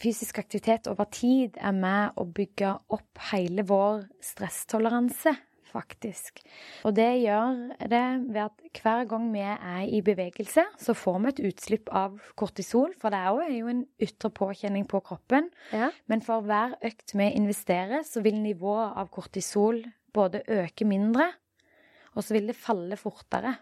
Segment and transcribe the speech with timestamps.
[0.00, 5.34] fysisk aktivitet over tid er med å bygge opp hele vår stresstoleranse,
[5.70, 6.40] faktisk.
[6.88, 11.30] Og det gjør det ved at hver gang vi er i bevegelse, så får vi
[11.30, 15.50] et utslipp av kortisol, for det er jo en ytre påkjenning på kroppen.
[15.74, 15.92] Ja.
[16.10, 21.30] Men for hver økt vi investerer, så vil nivået av kortisol både øke mindre,
[22.16, 23.54] og så vil det falle fortere.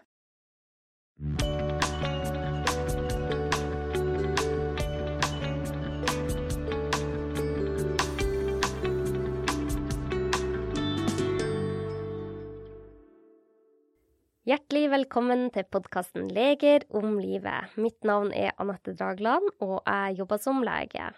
[14.49, 17.69] Hjertelig velkommen til podkasten Leger om livet.
[17.77, 21.11] Mitt navn er Anette Dragland, og jeg jobber som lege.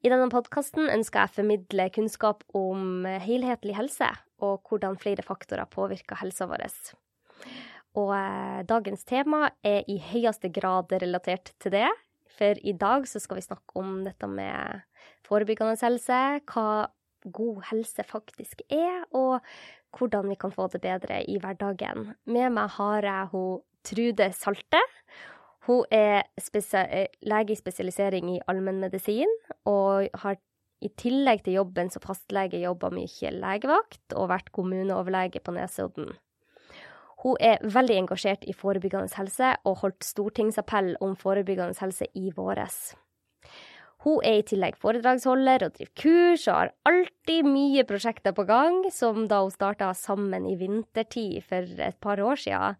[0.00, 4.08] I denne podkasten ønsker jeg å formidle kunnskap om helhetlig helse,
[4.40, 6.64] og hvordan flere faktorer påvirker helsa vår.
[8.00, 11.90] Og eh, dagens tema er i høyeste grad relatert til det.
[12.38, 14.80] For i dag så skal vi snakke om dette med
[15.28, 16.88] forebyggende helse, hva
[17.22, 19.44] god helse faktisk er, og
[19.96, 22.14] hvordan vi kan få det bedre i hverdagen.
[22.24, 24.80] Med meg har jeg hun Trude Salte.
[25.66, 26.26] Hun er
[27.22, 29.30] lege i spesialisering i allmennmedisin,
[29.66, 30.38] og har
[30.82, 36.10] i tillegg til jobben som fastlege jobba mye legevakt og vært kommuneoverlege på Nesodden.
[37.22, 42.96] Hun er veldig engasjert i forebyggende helse og holdt stortingsappell om forebyggende helse i våres.
[44.02, 48.80] Hun er i tillegg foredragsholder og driver kurs, og har alltid mye prosjekter på gang,
[48.90, 52.78] som da hun starta sammen i vintertid for et par år siden,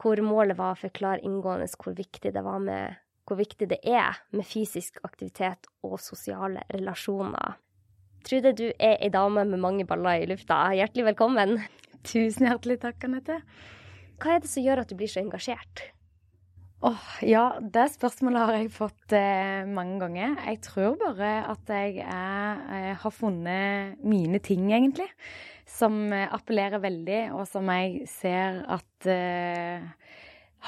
[0.00, 4.18] hvor målet var å forklare inngående hvor viktig det var med hvor viktig det er
[4.36, 7.56] med fysisk aktivitet og sosiale relasjoner.
[8.24, 10.66] Trude, du er ei dame med mange baller i lufta.
[10.76, 11.58] Hjertelig velkommen.
[12.04, 13.40] Tusen hjertelig takk, Anette.
[14.20, 15.88] Hva er det som gjør at du blir så engasjert?
[16.84, 20.34] Oh, ja, det spørsmålet har jeg fått eh, mange ganger.
[20.50, 25.06] Jeg tror bare at jeg er, eh, har funnet mine ting, egentlig.
[25.64, 29.86] Som eh, appellerer veldig, og som jeg ser at eh,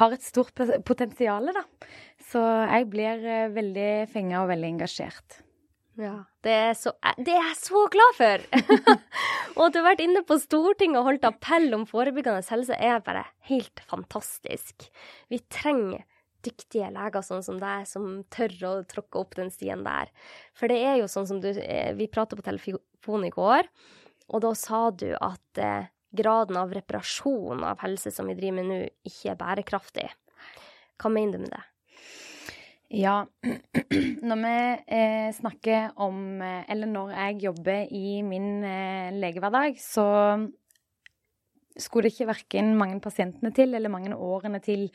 [0.01, 0.57] har et stort
[0.89, 1.53] potensial.
[2.31, 5.43] Så jeg blir eh, veldig fenga og veldig engasjert.
[5.97, 8.43] Ja, det er, så, det er jeg så glad for!
[9.57, 13.01] og at du har vært inne på Stortinget og holdt appell om forebyggende helse, er
[13.05, 14.91] bare helt fantastisk.
[15.33, 16.05] Vi trenger
[16.45, 20.13] dyktige leger sånn som deg, som tør å tråkke opp den stien der.
[20.57, 23.71] For det er jo sånn som du eh, Vi pratet på telefon i går,
[24.29, 28.69] og da sa du at eh, graden av reparasjon av helse som vi driver med
[28.71, 30.07] nå, ikke er bærekraftig.
[31.01, 31.65] Hva mener du med det?
[32.95, 33.25] Ja,
[34.29, 34.59] når vi
[34.95, 40.07] eh, snakker om eh, Eller når jeg jobber i min eh, legehverdag, så
[41.77, 44.87] skulle det ikke verken mange pasientene til eller mange årene til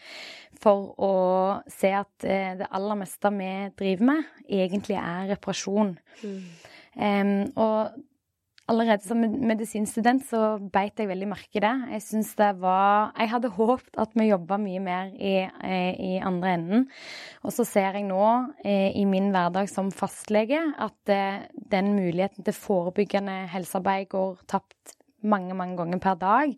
[0.61, 1.11] for å
[1.69, 5.93] se at eh, det aller meste vi driver med, egentlig er reparasjon.
[6.23, 6.39] Mm.
[6.91, 8.01] Um, og
[8.71, 10.41] allerede som medisinstudent så
[10.73, 11.73] beit jeg veldig merke i det.
[11.95, 16.13] Jeg syns det var Jeg hadde håpet at vi jobba mye mer i, eh, i,
[16.23, 16.87] andre enden.
[17.43, 18.23] Og så ser jeg nå
[18.63, 24.97] eh, i min hverdag som fastlege at eh, den muligheten til forebyggende helsearbeid går tapt
[25.21, 26.53] mange, mange ganger per dag.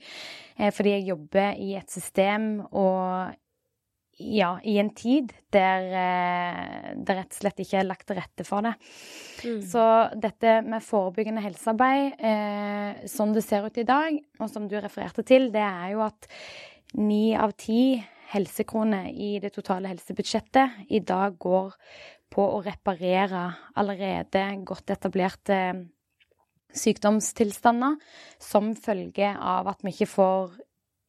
[0.71, 3.33] fordi jeg jobber i et system og
[4.17, 8.45] ja, i en tid der eh, det rett og slett ikke er lagt til rette
[8.47, 8.73] for det.
[9.43, 9.59] Mm.
[9.65, 9.85] Så
[10.21, 15.25] dette med forebyggende helsearbeid, eh, som det ser ut i dag, og som du refererte
[15.27, 16.29] til, det er jo at
[17.01, 17.97] ni av ti
[18.33, 21.73] helsekroner i det totale helsebudsjettet i dag går
[22.33, 23.43] på å reparere
[23.77, 25.59] allerede godt etablerte
[26.73, 27.99] sykdomstilstander
[28.41, 30.55] som følge av at vi ikke får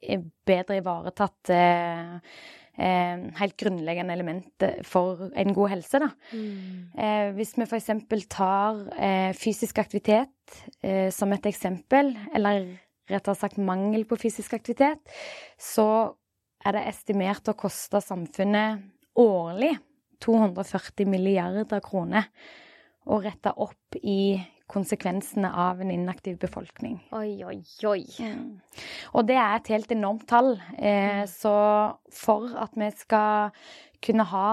[0.05, 2.37] eh, bedre ivaretatt eh,
[2.79, 6.01] eh, helt grunnleggende element for en god helse.
[6.03, 6.11] Da.
[6.33, 6.91] Mm.
[6.99, 7.91] Eh, hvis vi f.eks.
[8.33, 12.69] tar eh, fysisk aktivitet eh, som et eksempel, eller
[13.11, 15.03] rettere sagt mangel på fysisk aktivitet,
[15.61, 15.89] så
[16.65, 18.85] er det estimert å koste samfunnet
[19.21, 19.75] årlig
[20.25, 22.31] 240 milliarder kroner
[23.05, 24.38] å rette opp i
[24.70, 26.96] konsekvensene av en inaktiv befolkning.
[27.16, 28.00] Oi, oi, oi.
[28.19, 28.61] Mm.
[29.12, 30.55] Og det er et helt enormt tall.
[30.78, 31.28] Eh, mm.
[31.31, 31.56] så
[32.12, 33.52] for at vi skal
[34.05, 34.49] kunne ha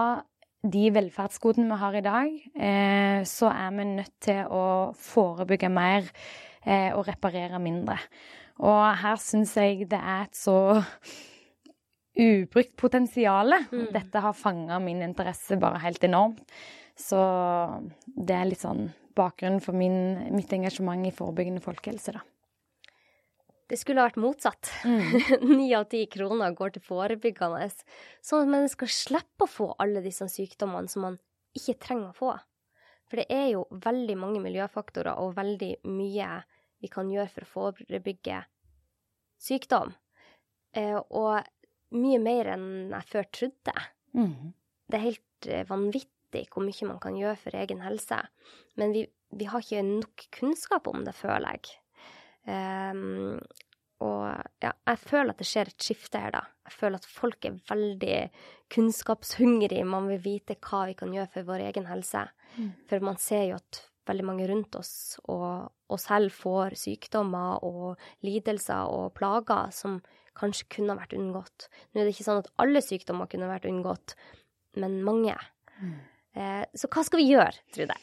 [0.62, 4.64] de velferdsgodene vi har i dag, eh, så er vi nødt til å
[4.94, 6.06] forebygge mer
[6.62, 7.98] eh, og reparere mindre.
[8.62, 10.76] Og her syns jeg det er et så
[12.12, 13.56] ubrukt potensial.
[13.72, 13.88] Mm.
[13.96, 16.44] Dette har fanga min interesse bare helt enormt.
[16.98, 17.18] Så
[18.04, 22.22] det er litt sånn bakgrunnen for min, mitt engasjement i forebyggende folkehelse, da.
[23.72, 24.68] Det skulle ha vært motsatt.
[24.84, 25.02] Mm.
[25.56, 25.76] Ni mm.
[25.78, 27.70] av ti kroner går til forebyggende,
[28.20, 31.20] sånn at man skal slippe å få alle disse sykdommene som man
[31.56, 32.34] ikke trenger å få.
[33.08, 36.28] For det er jo veldig mange miljøfaktorer og veldig mye
[36.82, 38.42] vi kan gjøre for å forebygge
[39.42, 39.92] sykdom.
[40.76, 41.42] Eh, og
[41.96, 43.74] mye mer enn jeg før trodde.
[44.16, 44.52] Mm.
[44.88, 45.64] Det er helt eh,
[46.32, 48.20] vanvittig hvor mye man kan gjøre for egen helse.
[48.76, 51.78] Men vi, vi har ikke nok kunnskap om det, føler jeg.
[52.46, 53.38] Um,
[54.02, 56.42] og ja, jeg føler at det skjer et skifte her, da.
[56.66, 58.30] Jeg føler at folk er veldig
[58.72, 59.84] kunnskapshungrige.
[59.84, 62.26] Man vil vite hva vi kan gjøre for vår egen helse.
[62.56, 62.72] Mm.
[62.88, 68.00] For man ser jo at veldig mange rundt oss og oss selv får sykdommer og
[68.26, 70.00] lidelser og plager som
[70.34, 71.68] kanskje kunne vært unngått.
[71.92, 74.16] Nå er det ikke sånn at alle sykdommer kunne vært unngått,
[74.80, 75.36] men mange.
[75.78, 76.00] Mm.
[76.32, 77.96] Eh, så hva skal vi gjøre, Trude?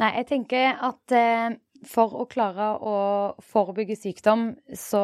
[0.00, 1.54] Nei, jeg tenker at eh,
[1.88, 2.96] for å klare å
[3.52, 5.02] forebygge sykdom, så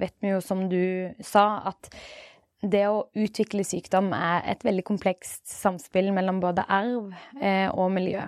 [0.00, 1.92] vet vi jo, som du sa, at
[2.58, 8.24] det å utvikle sykdom er et veldig komplekst samspill mellom både arv eh, og miljø.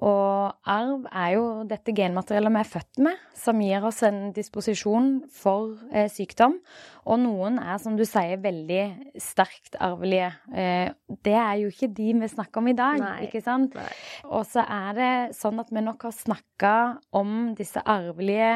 [0.00, 5.10] Og arv er jo dette genmateriellet vi er født med, som gir oss en disposisjon
[5.36, 6.56] for eh, sykdom.
[7.04, 8.84] Og noen er, som du sier, veldig
[9.20, 10.30] sterkt arvelige.
[10.56, 10.88] Eh,
[11.26, 13.26] det er jo ikke de vi snakker om i dag, Nei.
[13.28, 13.76] ikke sant?
[14.24, 16.76] Og så er det sånn at vi nok har snakka
[17.20, 18.54] om disse arvelige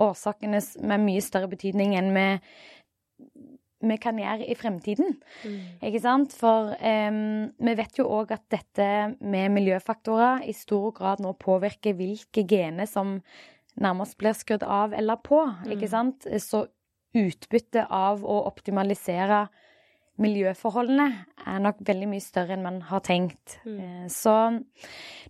[0.00, 2.26] årsakene med mye større betydning enn vi
[3.80, 5.18] vi kan gjøre i fremtiden.
[5.84, 6.34] Ikke sant?
[6.34, 7.20] For um,
[7.62, 8.88] vi vet jo òg at dette
[9.20, 13.18] med miljøfaktorer i stor grad nå påvirker hvilke gener som
[13.78, 15.44] nærmest blir skrudd av eller på.
[15.70, 16.26] Ikke sant?
[16.42, 16.66] Så
[17.16, 19.46] utbyttet av å optimalisere
[20.18, 21.06] miljøforholdene
[21.46, 23.58] er nok veldig mye større enn man har tenkt.
[23.62, 23.78] Mm.
[23.78, 24.34] Eh, Så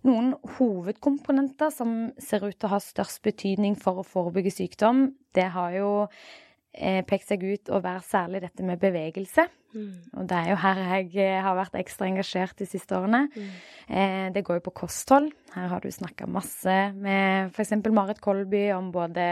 [0.07, 5.51] noen hovedkomponenter som ser ut til å ha størst betydning for å forebygge sykdom, det
[5.53, 5.91] har jo
[6.73, 9.45] eh, pekt seg ut å være særlig dette med bevegelse.
[9.69, 9.89] Mm.
[10.17, 13.27] Og det er jo her jeg eh, har vært ekstra engasjert de siste årene.
[13.35, 13.51] Mm.
[13.87, 15.29] Eh, det går jo på kosthold.
[15.53, 17.75] Her har du snakka masse med f.eks.
[17.93, 19.27] Marit Kolby om både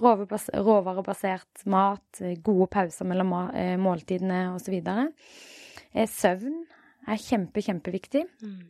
[0.00, 4.76] råvarebasert mat, eh, gode pauser mellom eh, måltidene osv.
[4.82, 6.62] Eh, søvn
[7.08, 8.26] er kjempe, kjempeviktig.
[8.44, 8.60] Mm.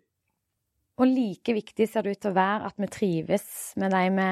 [1.01, 3.49] Og like viktig ser det ut til å være at vi trives
[3.81, 4.29] med de vi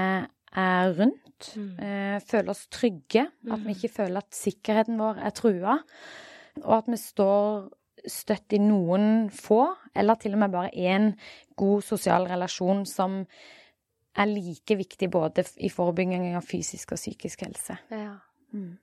[0.57, 1.53] er rundt.
[1.57, 1.69] Mm.
[1.79, 3.27] Eh, føler oss trygge.
[3.51, 5.79] At vi ikke føler at sikkerheten vår er trua.
[6.65, 7.71] Og at vi står
[8.09, 9.63] støtt i noen få,
[9.95, 11.11] eller til og med bare én
[11.61, 13.25] god sosial relasjon som
[14.17, 17.77] er like viktig både i forebygging av fysisk og psykisk helse.
[17.93, 18.17] Ja.
[18.53, 18.79] Mm.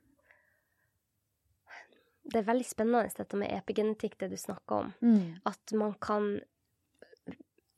[2.28, 4.94] Det er veldig spennende dette med epigenetikk, det du snakker om.
[5.00, 5.38] Mm.
[5.48, 6.38] At man kan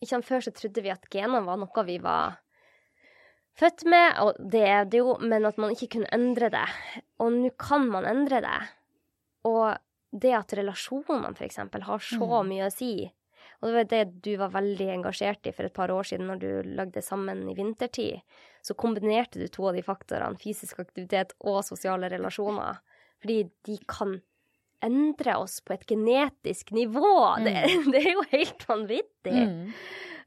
[0.00, 2.40] ikke sant, Før så trodde vi at genene var noe vi var
[3.58, 6.67] født med, og det er det jo, men at man ikke kunne endre det.
[7.20, 8.58] Og nå kan man endre det.
[9.49, 9.76] Og
[10.12, 11.56] det at relasjonene f.eks.
[11.56, 12.49] har så Mm.
[12.49, 13.11] mye å si.
[13.62, 16.38] Og det var det du var veldig engasjert i for et par år siden når
[16.41, 18.23] du lagde sammen i vintertid.
[18.62, 22.81] Så kombinerte du to av de faktorene, fysisk aktivitet og sosiale relasjoner.
[23.20, 24.20] Fordi de kan
[24.82, 27.37] endre oss på et genetisk nivå.
[27.44, 27.52] Det,
[27.93, 29.37] det er jo helt vanvittig.
[29.37, 29.73] Mm.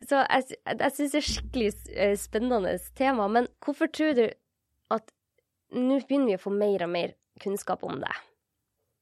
[0.03, 3.27] Så jeg, jeg syns det er skikkelig eh, spennende tema.
[3.31, 4.25] Men hvorfor tror du
[4.93, 5.13] at
[5.73, 8.11] Nå begynner vi å få mer og mer kunnskap om det.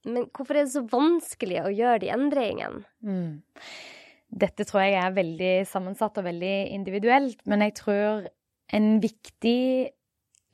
[0.07, 2.86] Men hvorfor er det så vanskelig å gjøre de endringene?
[3.03, 3.42] Mm.
[4.31, 8.30] Dette tror jeg er veldig sammensatt og veldig individuelt, men jeg tror
[8.72, 9.91] en viktig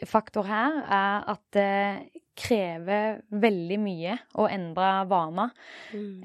[0.09, 5.53] faktor her er at det krever veldig mye å endre vaner.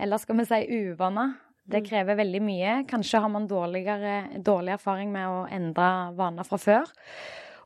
[0.01, 1.37] Eller skal vi si uvaner.
[1.69, 1.89] Det Mm.
[1.89, 2.87] krever veldig mye.
[2.87, 6.85] Kanskje har man dårlig erfaring med å endre vaner fra før.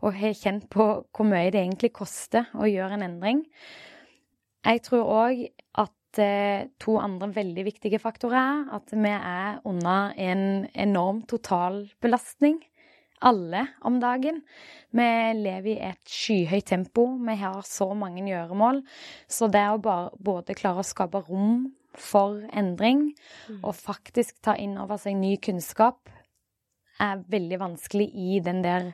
[0.02, 3.46] Og har kjent på hvor mye det egentlig koster å gjøre en endring.
[4.64, 5.48] Jeg tror òg
[5.78, 12.60] at eh, to andre veldig viktige faktorer er at vi er under en enorm totalbelastning.
[13.22, 14.42] Alle om dagen.
[14.92, 17.06] Vi lever i et skyhøyt tempo.
[17.16, 18.82] Vi har så mange gjøremål.
[19.26, 23.14] Så det å bare, både klare å skape rom for endring
[23.48, 23.60] Mm.
[23.62, 26.08] og faktisk ta inn over seg ny kunnskap,
[27.00, 28.92] er veldig vanskelig i den der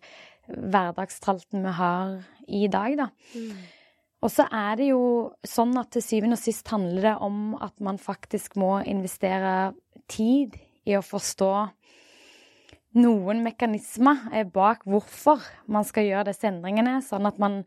[0.48, 3.06] hverdagstralten vi har i dag, da.
[4.22, 7.80] Og så er det jo sånn at til syvende og sist handler det om at
[7.80, 9.72] man faktisk må investere
[10.08, 11.52] tid i å forstå
[13.02, 17.62] noen mekanismer eh, bak hvorfor man skal gjøre disse endringene, sånn at man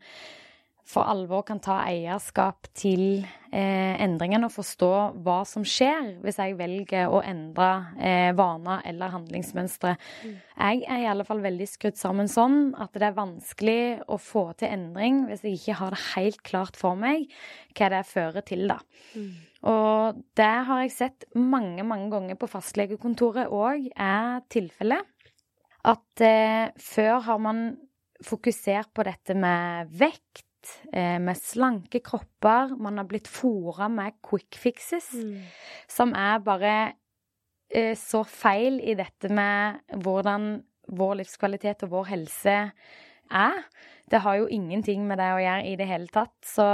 [0.86, 4.90] for alvor kan ta eierskap til eh, endringene og forstå
[5.26, 9.96] hva som skjer hvis jeg velger å endre eh, vaner eller handlingsmønstre.
[10.22, 14.46] Jeg er i alle fall veldig skrudd sammen sånn at det er vanskelig å få
[14.60, 17.26] til endring hvis jeg ikke har det helt klart for meg
[17.76, 18.78] hva det fører til, da.
[19.66, 25.02] Og det har jeg sett mange, mange ganger på fastlegekontoret òg er tilfellet.
[25.86, 27.76] at eh, før har man
[28.24, 30.46] fokusert på dette med vekt,
[30.92, 32.76] eh, med slanke kropper.
[32.80, 35.42] Man har blitt fora med quick fixes, mm.
[35.90, 36.72] som er bare
[37.70, 40.56] eh, så feil i dette med hvordan
[40.96, 42.56] vår livskvalitet og vår helse
[43.26, 43.62] er.
[44.06, 46.36] Det har jo ingenting med det å gjøre i det hele tatt.
[46.46, 46.66] Så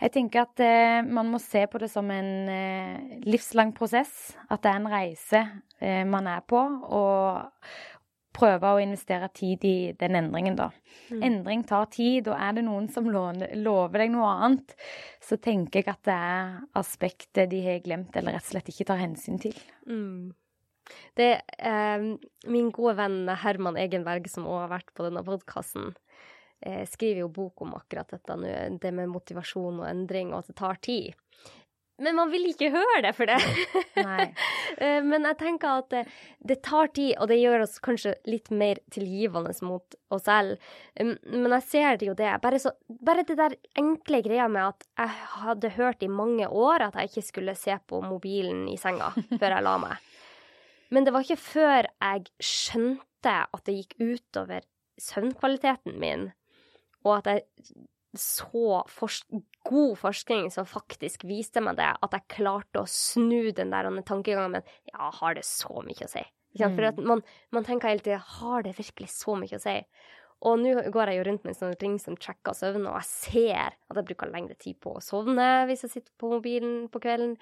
[0.00, 4.32] jeg tenker at eh, man må se på det som en eh, livslang prosess.
[4.48, 5.42] At det er en reise
[5.80, 7.99] eh, man er på, og
[8.36, 10.70] prøve å investere tid i den endringen, da.
[11.10, 11.22] Mm.
[11.26, 14.76] Endring tar tid, og er det noen som lover deg noe annet,
[15.24, 18.88] så tenker jeg at det er aspektet de har glemt eller rett og slett ikke
[18.92, 19.56] tar hensyn til.
[19.88, 20.30] Mm.
[21.18, 22.04] Det er
[22.50, 25.92] min gode venn Herman Egenberg, som òg har vært på denne podkasten,
[26.66, 30.50] eh, skriver jo bok om akkurat dette nå, det med motivasjon og endring, og at
[30.50, 31.14] det tar tid.
[32.00, 33.38] Men man vil ikke høre det for det.
[34.00, 34.30] Nei.
[34.80, 36.00] Eh, men jeg tenker at det,
[36.46, 40.62] det, tar tid, og det gjør oss kanskje litt mer tilgivende mot oss selv.
[40.96, 42.30] Men jeg ser det jo det.
[42.40, 46.86] Bare, så, bare det der enkle greia med at jeg hadde hørt i mange år
[46.86, 50.08] at jeg ikke skulle se på mobilen i senga før jeg la meg.
[50.94, 54.64] Men det var ikke før jeg skjønte at det gikk utover
[55.00, 56.30] søvnkvaliteten min,
[57.04, 57.44] og at jeg
[58.18, 59.28] så forsk
[59.68, 64.56] god forskning som faktisk viste meg det, at jeg klarte å snu den der tankegangen
[64.56, 66.24] med ja, har det så mye å si?
[66.58, 66.74] Mm.
[66.74, 67.22] For man,
[67.54, 69.76] man, tenker hele tida har det virkelig så mye å si?
[70.48, 73.08] Og nå går jeg jo rundt med en sånn ring som tracker søvn, og jeg
[73.10, 77.02] ser at jeg bruker lengre tid på å sovne hvis jeg sitter på mobilen på
[77.04, 77.34] kvelden.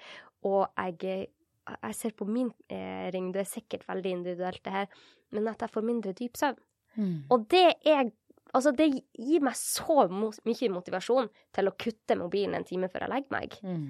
[0.45, 1.29] Og jeg,
[1.71, 4.91] jeg ser på min eh, ring, det er sikkert veldig individuelt det her,
[5.31, 6.59] men at jeg får mindre dyp søvn.
[6.99, 7.15] Mm.
[7.31, 8.11] Og det er
[8.55, 13.13] Altså, det gir meg så mye motivasjon til å kutte mobilen en time før jeg
[13.13, 13.57] legger meg.
[13.61, 13.89] Mm.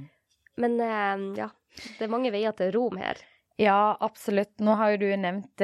[0.60, 1.50] Men uh, ja,
[1.98, 3.22] det er mange veier til rom her.
[3.60, 4.54] Ja, absolutt.
[4.64, 5.64] Nå har jo du nevnt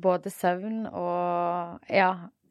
[0.00, 2.10] både søvn og ja,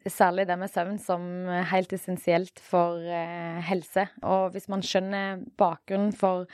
[0.09, 1.25] særlig det med søvn som
[1.69, 4.07] helt essensielt for uh, helse.
[4.25, 6.49] Og hvis man skjønner bakgrunnen for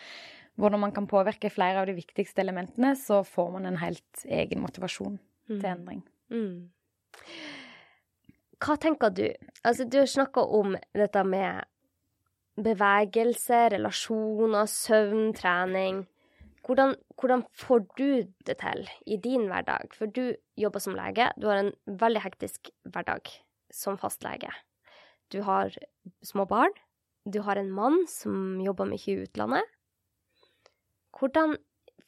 [0.59, 4.63] hvordan man kan påvirke flere av de viktigste elementene, så får man en helt egen
[4.63, 5.57] motivasjon mm.
[5.59, 6.03] til endring.
[6.31, 6.69] Mm.
[8.65, 9.27] Hva tenker du?
[9.61, 11.67] Altså, du har snakka om dette med
[12.65, 15.99] bevegelse, relasjoner, søvn, trening.
[16.65, 18.07] Hvordan, hvordan, får du
[18.47, 19.93] det til i din hverdag?
[19.93, 21.27] For du jobber som lege.
[21.37, 23.29] Du har en veldig hektisk hverdag
[23.69, 24.49] som fastlege.
[25.29, 25.69] Du har
[26.25, 26.73] små barn.
[27.29, 29.69] Du har en mann som jobber mye i utlandet.
[31.13, 31.53] Hvordan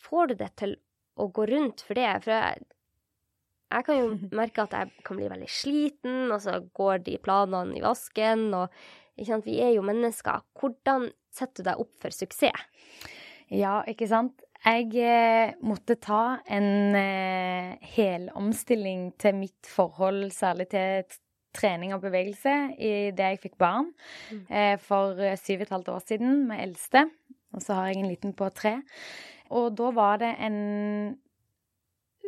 [0.01, 0.73] får du det til
[1.21, 2.09] å gå rundt for det?
[2.25, 2.65] For jeg,
[3.71, 4.07] jeg kan jo
[4.39, 8.49] merke at jeg kan bli veldig sliten, og så går de planene i vasken.
[8.53, 8.73] og
[9.45, 10.43] Vi er jo mennesker.
[10.59, 12.67] Hvordan setter du deg opp for suksess?
[13.53, 14.41] Ja, ikke sant.
[14.65, 21.05] Jeg eh, måtte ta en eh, helomstilling til mitt forhold, særlig til
[21.57, 24.41] trening og bevegelse, i det jeg fikk barn mm.
[24.49, 27.05] eh, for eh, syv og et halvt år siden med eldste.
[27.55, 28.79] Og så har jeg en liten på tre.
[29.55, 30.57] Og da var det en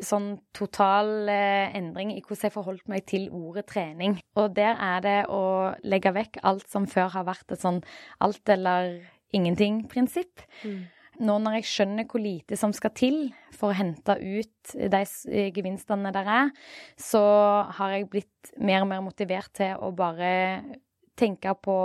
[0.05, 4.19] sånn total eh, endring i hvordan jeg forholdt meg til ordet trening.
[4.39, 5.43] Og der er det å
[5.83, 7.81] legge vekk alt som før har vært et sånn
[8.23, 8.99] alt eller
[9.35, 10.45] ingenting-prinsipp.
[10.63, 10.87] Mm.
[11.19, 13.17] Nå når jeg skjønner hvor lite som skal til
[13.51, 15.01] for å hente ut de
[15.55, 16.51] gevinstene der er,
[16.95, 17.23] så
[17.75, 20.31] har jeg blitt mer og mer motivert til å bare
[21.19, 21.75] tenke på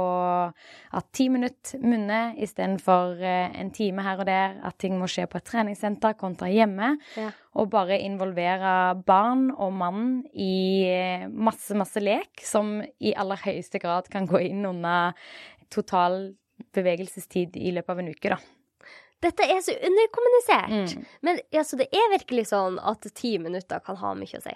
[0.94, 4.58] at ti minutter munner istedenfor eh, en time her og der.
[4.66, 6.94] At ting må skje på et treningssenter kontra hjemme.
[7.18, 7.30] Ja.
[7.58, 13.82] Og bare involvere barn og mann i eh, masse, masse lek, som i aller høyeste
[13.82, 15.14] grad kan gå inn under
[15.74, 16.34] total
[16.74, 18.38] bevegelsestid i løpet av en uke, da.
[19.24, 20.98] Dette er så underkommunisert.
[20.98, 21.04] Mm.
[21.24, 24.52] Men ja, så det er virkelig sånn at ti minutter kan ha mye å si?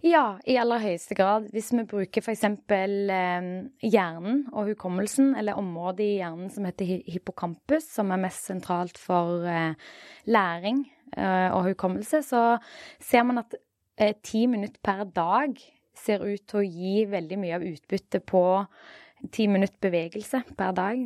[0.00, 1.50] Ja, i aller høyeste grad.
[1.52, 2.44] Hvis vi bruker f.eks.
[2.72, 3.48] Eh,
[3.84, 9.44] hjernen og hukommelsen, eller området i hjernen som heter hippocampus, som er mest sentralt for
[9.44, 9.76] eh,
[10.30, 10.86] læring
[11.16, 12.44] eh, og hukommelse, så
[12.96, 13.58] ser man at
[14.00, 15.60] eh, ti minutter per dag
[16.00, 18.42] ser ut til å gi veldig mye av utbyttet på
[19.36, 21.00] ti minutter bevegelse per dag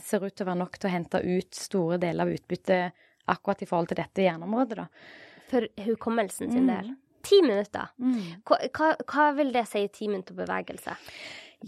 [0.00, 3.60] ser ut til å være nok til å hente ut store deler av utbyttet akkurat
[3.60, 4.86] i forhold til dette hjerneområdet, da.
[5.50, 6.94] For hukommelsen sin mm.
[7.26, 7.92] Ti minutter.
[8.00, 8.40] Mm.
[8.48, 10.96] Hva, hva, vil det si ti minutter bevegelse?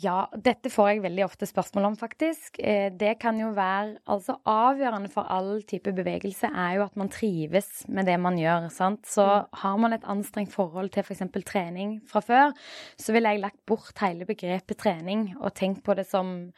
[0.00, 2.56] Ja, dette får jeg veldig ofte spørsmål om, faktisk.
[2.64, 7.12] Eh, det kan jo være Altså avgjørende for all type bevegelse er jo at man
[7.12, 9.04] trives med det man gjør, sant.
[9.04, 9.58] Så mm.
[9.64, 11.26] har man et anstrengt forhold til f.eks.
[11.44, 12.54] trening fra før,
[12.96, 16.48] så ville jeg lagt bort hele begrepet trening og tenkt på det som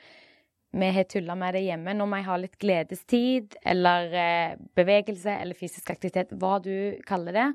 [0.74, 1.94] vi har tulla med det hjemme.
[1.94, 7.36] Nå må jeg ha litt gledestid eller eh, bevegelse eller fysisk aktivitet, hva du kaller
[7.36, 7.46] det.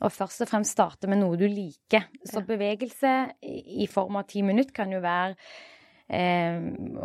[0.00, 2.08] Og først og fremst starte med noe du liker.
[2.24, 2.46] Så Ja.
[2.48, 5.36] bevegelse i form av ti minutter kan jo være
[6.08, 6.60] eh,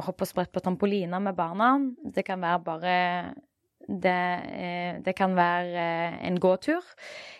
[0.05, 1.73] hoppe og sprette på trampoliner med barna.
[2.03, 2.95] Det kan være bare
[3.89, 4.19] det,
[4.53, 6.83] eh, det kan være eh, en gåtur,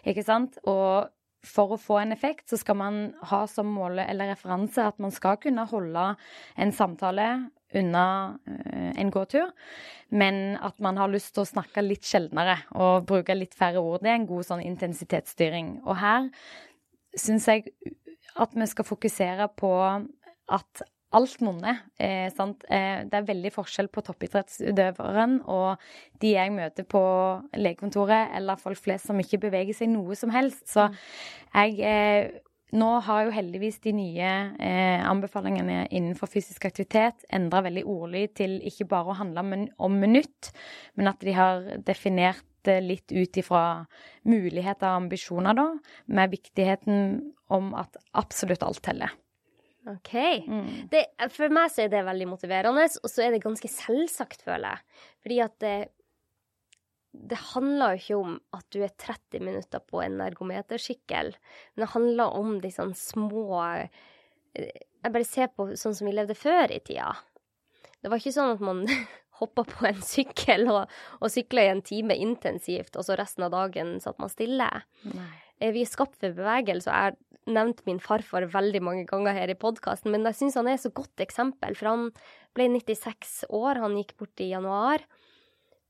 [0.07, 0.57] ikke sant?
[0.65, 1.09] Og
[1.45, 5.11] for å få en effekt, så skal man ha som mål eller referanse at man
[5.11, 6.15] skal kunne holde
[6.57, 8.05] en samtale unna
[8.47, 9.51] eh, en gåtur,
[10.09, 14.03] men at man har lyst til å snakke litt sjeldnere og bruke litt færre ord.
[14.03, 15.79] Det er en god sånn intensitetsstyring.
[15.85, 16.29] Og her
[17.17, 17.67] syns jeg
[18.39, 19.73] at vi skal fokusere på
[20.49, 21.79] at alt monner.
[21.97, 22.63] Eh, sant?
[22.69, 25.81] Eh, det er veldig forskjell på toppidrettsutøveren og
[26.21, 27.01] de jeg møter på
[27.57, 30.67] legekontoret, eller folk flest som ikke beveger seg noe som helst.
[30.69, 30.85] Så
[31.55, 32.29] jeg eh,
[32.77, 38.59] Nå har jo heldigvis de nye eh, anbefalingene innenfor fysisk aktivitet endra veldig ordlyd til
[38.69, 39.55] ikke bare å handle om,
[39.89, 40.51] om minutt,
[40.99, 43.63] men at de har definert det litt ut ifra
[44.27, 45.67] muligheter og ambisjoner, da,
[46.11, 49.15] med viktigheten om at absolutt alt teller.
[49.89, 50.13] OK.
[50.45, 50.67] Mm.
[50.91, 54.75] Det, for meg så er det veldig motiverende, og så er det ganske selvsagt, føler
[54.75, 55.07] jeg.
[55.23, 55.69] Fordi at
[57.11, 61.93] det, handler jo ikke om at du er 30 minutter på en ergometersykkel, men det
[61.95, 63.89] handler om de sånn små eh,
[64.53, 67.13] Jeg bare ser på sånn som vi levde før i tida.
[67.99, 68.83] Det var ikke sånn at man
[69.39, 73.53] hoppa på en sykkel og, og sykla i en time intensivt, og så resten av
[73.55, 74.67] dagen satt man stille.
[75.07, 75.31] Nei.
[75.59, 77.17] Eh, Vi er skapt for bevegelse, og jeg har
[77.49, 80.83] nevnt min farfar veldig mange ganger her i podkasten, men jeg syns han er et
[80.83, 82.05] så godt eksempel, for han
[82.57, 85.01] ble 96 år, han gikk bort i januar,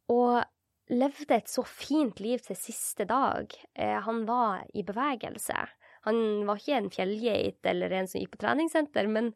[0.10, 0.40] og
[0.90, 3.54] levde et så fint liv til siste dag.
[3.76, 5.68] Eh, Han var i bevegelse.
[6.08, 9.34] Han var ikke en fjellgeit eller en som gikk på treningssenter, men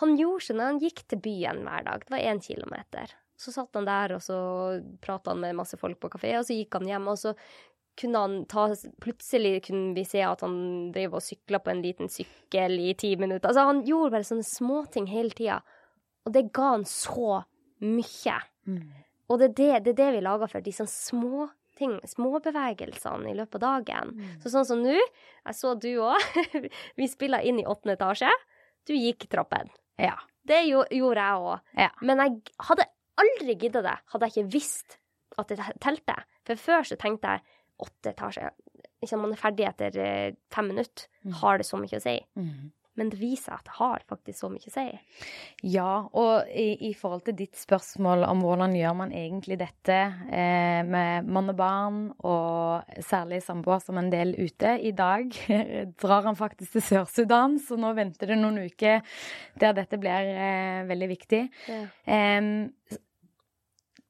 [0.00, 2.04] han gjorde sånn han gikk til byen hver dag.
[2.06, 3.12] Det var én kilometer.
[3.40, 4.36] Så satt han der, og så
[5.00, 7.08] prata han med masse folk på kafé, og så gikk han hjem.
[7.12, 7.34] Og så
[8.00, 8.66] kunne han ta
[9.02, 10.56] Plutselig kunne vi se at han
[10.94, 13.50] drev og sykla på en liten sykkel i ti minutter.
[13.50, 15.60] Altså, han gjorde bare sånne småting hele tida,
[16.24, 17.42] og det ga han så
[17.80, 18.36] mye.
[18.68, 18.88] Mm.
[19.30, 21.48] Og det er det, det, er det vi lager for, de sånne små
[21.80, 24.16] ting, småbevegelsene i løpet av dagen.
[24.42, 26.40] Så sånn som nå, jeg så du òg,
[26.98, 28.30] vi spiller inn i åttende etasje.
[28.88, 29.70] Du gikk trappen.
[30.00, 30.16] Ja.
[30.48, 31.70] Det jo, gjorde jeg òg.
[31.78, 31.92] Ja.
[32.04, 32.88] Men jeg hadde
[33.20, 34.98] aldri gidda det, hadde jeg ikke visst
[35.40, 36.16] at det telte.
[36.48, 37.44] For før så tenkte jeg
[37.80, 38.52] åtte etasjer.
[39.00, 41.06] Ikke man er ferdig etter eh, fem minutter,
[41.40, 42.18] har det så mye å si.
[42.36, 42.72] Mm.
[42.98, 44.86] Men det viser at det har faktisk så mye å si.
[45.70, 50.80] Ja, og i, i forhold til ditt spørsmål om hvordan gjør man egentlig dette eh,
[50.86, 55.30] med mann og barn, og særlig samboer som en del ute I dag
[56.02, 59.00] drar han faktisk til Sør-Sudan, så nå venter det noen uker
[59.60, 61.44] der dette blir eh, veldig viktig.
[61.70, 61.84] Ja.
[62.10, 62.50] Em,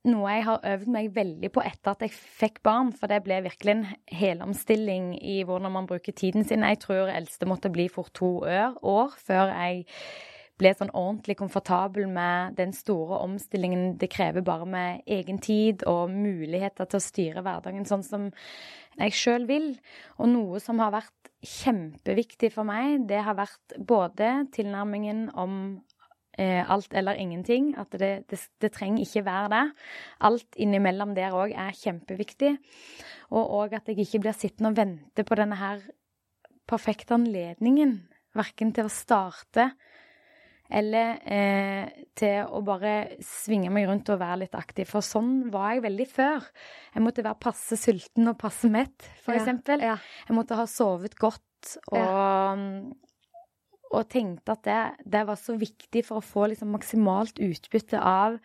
[0.08, 3.42] noe jeg har øvd meg veldig på etter at jeg fikk barn, for det ble
[3.44, 3.86] virkelig en
[4.20, 6.64] helomstilling i hvordan man bruker tiden sin.
[6.64, 9.84] Jeg tror eldste måtte bli for to år, før jeg
[10.60, 16.12] ble sånn ordentlig komfortabel med den store omstillingen det krever bare med egen tid og
[16.12, 18.28] muligheter til å styre hverdagen sånn som
[19.00, 19.70] jeg sjøl vil.
[20.20, 25.54] Og noe som har vært kjempeviktig for meg, det har vært både tilnærmingen om
[26.40, 27.72] alt eller ingenting.
[27.81, 29.62] At det, det, det trenger ikke være det.
[30.29, 32.55] Alt innimellom der òg er kjempeviktig.
[33.31, 35.83] Og òg at jeg ikke blir sittende og vente på denne her
[36.70, 37.98] perfekte anledningen.
[38.37, 39.72] Verken til å starte
[40.70, 44.87] eller eh, til å bare svinge meg rundt og være litt aktiv.
[44.87, 46.46] For sånn var jeg veldig før.
[46.94, 49.83] Jeg måtte være passe sulten og passe mett, for Ja, eksempel.
[49.83, 49.96] Ja.
[50.29, 51.98] Jeg måtte ha sovet godt og,
[53.90, 54.81] og tenkte at det,
[55.16, 58.38] det var så viktig for å få liksom maksimalt utbytte av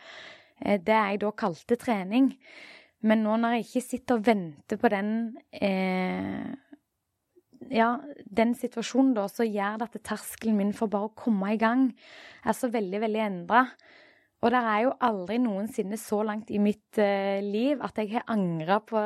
[0.61, 2.31] eh, det jeg da kalte trening.
[3.05, 5.11] Men nå når jeg ikke sitter og venter på den
[5.53, 6.55] eh,
[7.73, 11.61] ja, den situasjonen da, så gjør det at terskelen min for bare å komme i
[11.61, 11.87] gang
[12.45, 13.65] er så veldig, veldig endra.
[14.43, 18.27] Og det er jo aldri noensinne så langt i mitt eh, liv at jeg har
[18.33, 19.01] angra på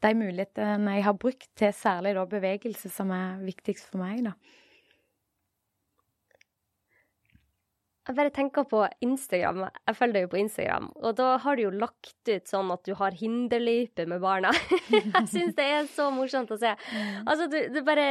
[0.00, 4.34] de mulighetene jeg har brukt til særlig da bevegelse, som er viktigst for meg, da.
[8.10, 9.60] Jeg bare tenker på Instagram.
[9.86, 12.82] Jeg følger deg jo på Instagram, og da har du jo lagt ut sånn at
[12.88, 14.50] du har hinderløype med barna.
[14.90, 16.72] jeg syns det er så morsomt å se.
[17.22, 18.08] Altså, du, du bare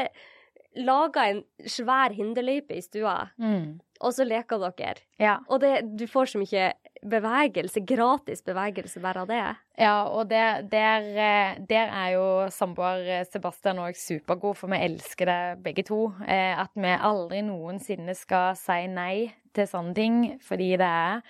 [0.80, 3.80] lager en svær hinderløype i stua, Mm.
[4.00, 5.02] og så leker dere.
[5.20, 5.40] Ja.
[5.50, 6.70] Og det, du får så mye
[7.06, 9.44] bevegelse, gratis bevegelse bare av det.
[9.80, 14.82] Ja, og der, der, eh, der er jo samboer eh, Sebastian òg supergod, for vi
[14.88, 16.10] elsker det begge to.
[16.28, 21.22] Eh, At vi aldri noensinne skal si nei til sånne ting, fordi det er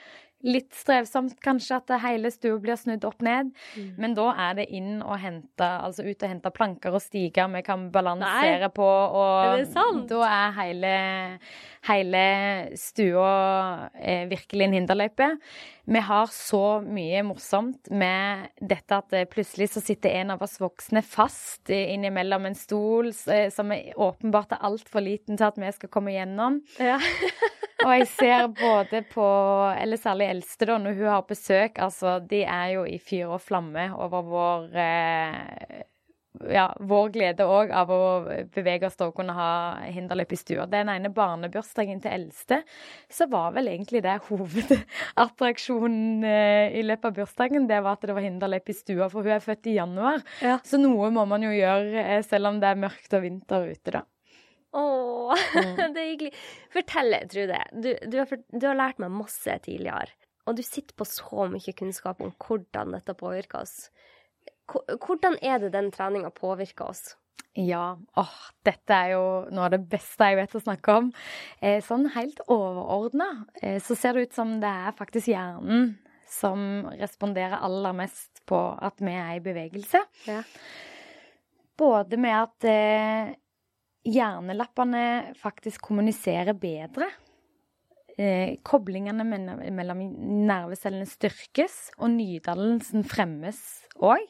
[0.48, 3.52] litt strevsomt kanskje at hele stua blir snudd opp ned.
[3.76, 3.90] Mm.
[4.00, 7.64] Men da er det inn og hente, altså ut og hente planker og stiger vi
[7.66, 8.72] kan balansere Nei.
[8.76, 8.88] på.
[8.88, 10.94] Og er da er hele,
[11.90, 12.24] hele
[12.80, 13.34] stua
[14.00, 15.30] eh, virkelig en hinderløype.
[15.90, 20.60] Vi har så mye morsomt med dette at eh, plutselig så sitter en av oss
[20.62, 25.74] voksne fast innimellom en stol eh, som er åpenbart er altfor liten til at vi
[25.76, 26.62] skal komme gjennom.
[26.80, 27.00] Ja.
[27.86, 29.26] Og jeg ser både på
[29.80, 31.80] Eller særlig eldste, da, når hun har besøk.
[31.80, 35.86] Altså, de er jo i fyr og flamme over vår eh,
[36.48, 38.02] ja, vår glede òg av å
[38.54, 39.50] bevege oss og kunne ha
[39.90, 40.68] hinderløp i stua.
[40.70, 42.62] Den ene barnebursdagen til eldste,
[43.12, 47.68] så var vel egentlig det hovedattraksjonen eh, i løpet av bursdagen.
[47.70, 50.24] Det var at det var hinderløp i stua, for hun er født i januar.
[50.46, 50.60] Ja.
[50.66, 53.98] Så noe må man jo gjøre eh, selv om det er mørkt og vinter ute,
[54.00, 54.06] da.
[54.76, 54.84] Å,
[55.34, 55.78] mm.
[55.96, 56.34] det er hyggelig.
[56.74, 57.62] Fortell, Trude.
[57.74, 60.14] Du, du, har, du, har, lært meg masse tidligere.
[60.50, 63.90] Og du sitter på så mye kunnskap om hvordan dette påvirker oss.
[64.70, 67.16] Hvordan er det den treninga påvirker oss?
[67.58, 71.10] Ja, åh, dette er jo noe av det beste jeg vet å snakke om.
[71.66, 73.30] Eh, sånn helt overordna
[73.62, 75.96] eh, så ser det ut som det er faktisk hjernen
[76.30, 80.02] som responderer aller mest på at vi er i bevegelse.
[80.30, 80.44] Ja.
[81.80, 83.34] Både med at eh,
[84.08, 87.10] hjernelappene faktisk kommuniserer bedre.
[88.20, 90.02] Eh, koblingene mellom
[90.50, 93.62] nervecellene styrkes, og nydannelsen fremmes
[93.96, 94.26] òg.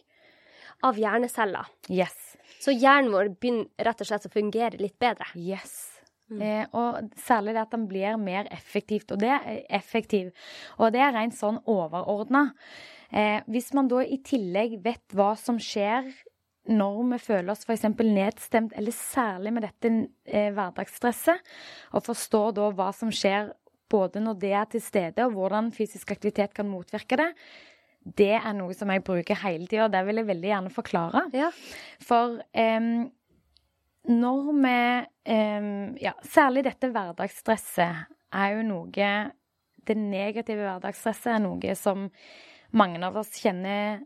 [0.85, 1.67] Av hjerneceller.
[1.91, 2.37] Yes.
[2.61, 5.27] Så hjernen vår begynner rett og slett å fungere litt bedre.
[5.35, 5.99] Yes.
[6.29, 6.41] Mm.
[6.45, 10.29] Eh, og særlig det at den blir mer effektivt, og det er effektiv.
[10.77, 12.51] Og det er rent sånn overordna.
[13.09, 16.11] Eh, hvis man da i tillegg vet hva som skjer
[16.69, 17.87] når vi føler oss f.eks.
[17.97, 19.91] nedstemt, eller særlig med dette
[20.29, 21.41] eh, hverdagsstresset,
[21.97, 23.53] og forstår da hva som skjer
[23.89, 27.31] både når det er til stede, og hvordan fysisk aktivitet kan motvirke det,
[27.99, 31.23] det er noe som jeg bruker hele tida, og det vil jeg veldig gjerne forklare.
[31.35, 31.49] Ja.
[32.05, 32.91] For eh,
[34.09, 34.77] når vi
[35.33, 39.09] eh, Ja, særlig dette hverdagsstresset er jo noe
[39.89, 42.07] Det negative hverdagsstresset er noe som
[42.71, 44.03] mange av oss kjenner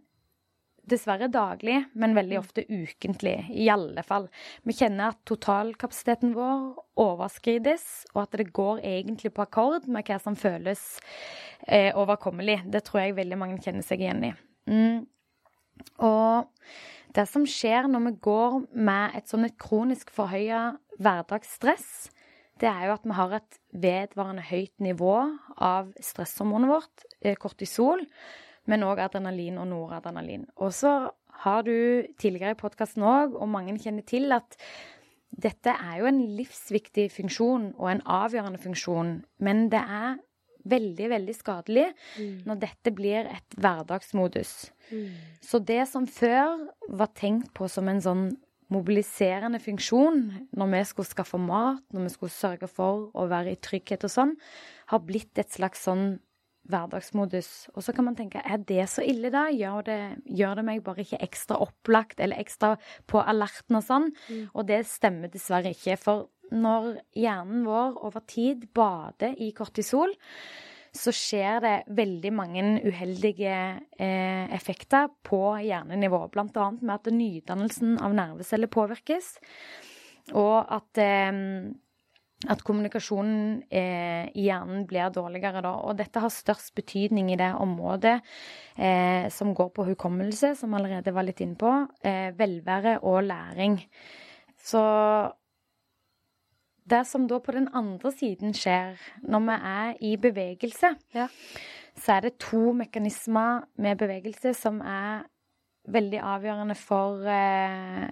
[0.89, 2.41] dessverre daglig, men veldig mm.
[2.43, 3.35] ofte ukentlig.
[3.49, 4.27] I alle fall.
[4.67, 10.19] Vi kjenner at totalkapasiteten vår overskrides, og at det går egentlig på akkord med hva
[10.21, 10.83] som føles
[11.67, 12.61] eh, overkommelig.
[12.73, 14.33] Det tror jeg veldig mange kjenner seg igjen i.
[14.69, 15.05] Mm.
[16.05, 16.51] Og
[17.13, 22.09] det som skjer når vi går med et sånn et kronisk forhøya hverdagsstress,
[22.61, 25.15] det er jo at vi har et vedvarende høyt nivå
[25.57, 28.05] av stresshormonet vårt, eh, kortisol,
[28.69, 30.47] men òg adrenalin og noradrenalin.
[30.57, 30.93] Og så
[31.43, 34.57] har du tidligere i podkasten òg, og mange kjenner til, at
[35.33, 40.21] dette er jo en livsviktig funksjon og en avgjørende funksjon, men det er
[40.69, 42.43] veldig, veldig skadelig mm.
[42.47, 44.53] når dette blir et hverdagsmodus.
[44.91, 45.09] Mm.
[45.43, 48.27] Så det som før var tenkt på som en sånn
[48.73, 50.21] mobiliserende funksjon
[50.55, 54.13] når vi skulle skaffe mat, når vi skulle sørge for å være i trygghet og
[54.13, 54.37] sånn,
[54.93, 56.15] har blitt et slags sånn
[56.69, 57.51] hverdagsmodus.
[57.75, 59.47] Og så kan man tenke er det så ille, da?
[59.51, 59.99] Gjør det,
[60.39, 62.75] gjør det meg bare ikke ekstra opplagt eller ekstra
[63.09, 64.11] på alerten og sånn?
[64.29, 64.45] Mm.
[64.53, 65.97] Og det stemmer dessverre ikke.
[65.99, 70.13] For når hjernen vår over tid bader i kortisol,
[70.93, 73.53] så skjer det veldig mange uheldige
[73.97, 76.27] eh, effekter på hjernenivå.
[76.33, 79.31] Blant annet med at nydannelsen av nerveceller påvirkes,
[80.37, 81.31] og at eh,
[82.51, 85.73] at kommunikasjonen eh, i hjernen blir dårligere da.
[85.87, 88.17] Og dette har størst betydning i det området
[88.75, 93.79] eh, som går på hukommelse, som allerede var litt inne på, eh, velvære og læring.
[94.63, 94.83] Så
[96.89, 101.27] det som da på den andre siden skjer når vi er i bevegelse, ja.
[101.95, 105.23] så er det to mekanismer med bevegelse som er
[105.91, 108.07] veldig avgjørende for eh,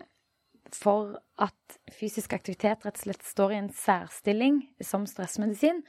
[0.78, 5.84] for at fysisk aktivitet rett og slett står i en særstilling som stressmedisin.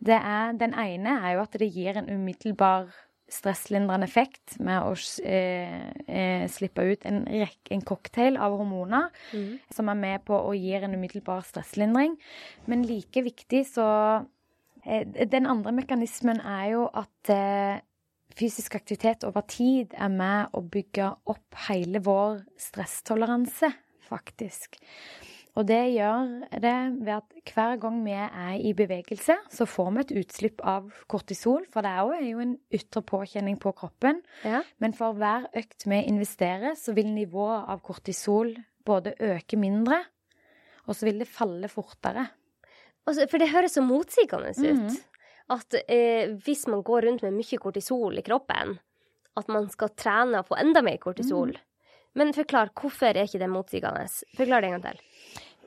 [0.00, 2.88] Det er, den ene er jo at det gir en umiddelbar
[3.30, 9.52] stresslindrende effekt med å eh, eh, slippe ut en, en, cocktail av hormoner mm.
[9.74, 12.16] som er med på å gi en umiddelbar stresslindring.
[12.66, 13.86] Men like viktig så
[14.82, 17.78] eh, Den andre mekanismen er jo at eh,
[18.34, 23.70] fysisk aktivitet over tid er med å bygge opp hele vår stresstoleranse
[24.10, 24.78] faktisk.
[25.58, 26.28] Og det gjør
[26.62, 30.90] det ved at hver gang vi er i bevegelse, så får vi et utslipp av
[31.10, 31.64] kortisol.
[31.72, 34.20] For det er jo en ytre påkjenning på kroppen.
[34.46, 34.62] Ja.
[34.78, 38.54] Men for hver økt vi investerer, så vil nivået av kortisol
[38.86, 40.00] både øke mindre,
[40.86, 42.28] og så vil det falle fortere.
[43.06, 44.58] Altså, for det høres så motsigende ut.
[44.58, 45.00] Mm -hmm.
[45.50, 48.78] at eh, hvis man går rundt med mye kortisol i kroppen,
[49.36, 51.48] at man skal trene og få enda mer kortisol.
[51.48, 51.69] Mm.
[52.18, 54.06] Men forklar, hvorfor er ikke det motsigende?
[54.36, 55.02] Forklar det en gang til.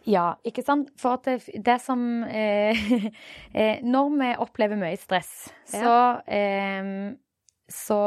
[0.10, 0.92] Ja, ikke sant.
[1.00, 2.80] For at det, det som eh,
[3.56, 5.32] eh, Når vi opplever mye stress,
[5.72, 5.94] så,
[6.28, 7.14] eh,
[7.72, 8.02] så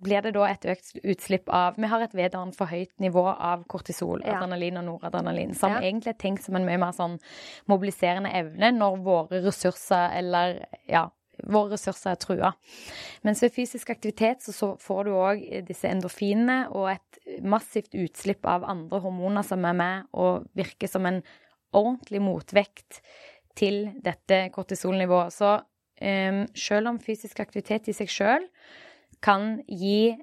[0.00, 3.64] blir det da et økt utslipp av Vi har et vedvarende for høyt nivå av
[3.70, 4.38] kortisol, ja.
[4.38, 5.82] adrenalin og noradrenalin, som ja.
[5.84, 7.18] egentlig er tenkt som en mye mer sånn
[7.70, 11.06] mobiliserende evne når våre ressurser eller ja,
[11.46, 12.52] våre ressurser er trua.
[13.26, 18.66] Mens ved fysisk aktivitet så, får du òg disse endorfinene og et massivt utslipp av
[18.68, 21.22] andre hormoner som er med og virker som en
[21.76, 23.00] ordentlig motvekt
[23.58, 25.34] til dette kortisolnivået.
[25.34, 28.48] Så um, selv om fysisk aktivitet i seg sjøl
[29.24, 30.16] kan gi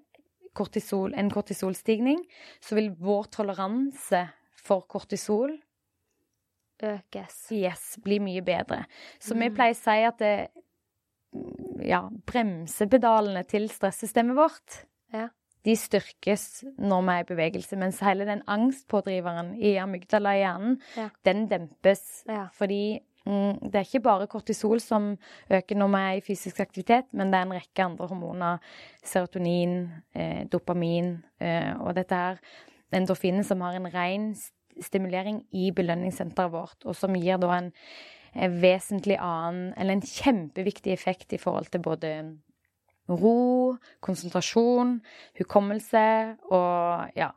[0.57, 2.23] kortisol, en kortisolstigning,
[2.63, 4.23] så vil vår toleranse
[4.57, 5.53] for kortisol
[6.83, 7.37] økes.
[7.53, 8.83] Yes, bli mye bedre.
[9.19, 9.43] Så mm.
[9.43, 10.33] vi pleier å si at det,
[11.85, 14.81] ja, bremsepedalene til stressystemet vårt
[15.13, 15.27] ja.
[15.67, 16.47] de styrkes
[16.77, 21.09] når vi er i bevegelse, mens hele den angstpådriveren i amygdala i hjernen, ja.
[21.27, 22.25] den dempes.
[22.57, 25.17] Fordi Mm, det er ikke bare kortisol som
[25.51, 28.57] øker når vi er i fysisk aktivitet, men det er en rekke andre hormoner.
[29.03, 32.37] Serotonin, eh, dopamin eh, og dette her
[32.93, 34.35] endorfinen som har en ren
[34.81, 37.73] stimulering i belønningssenteret vårt, og som gir da en, en
[38.37, 42.11] vesentlig annen, eller en kjempeviktig effekt i forhold til både
[43.07, 44.97] ro, konsentrasjon,
[45.39, 46.03] hukommelse
[46.51, 47.31] og ja,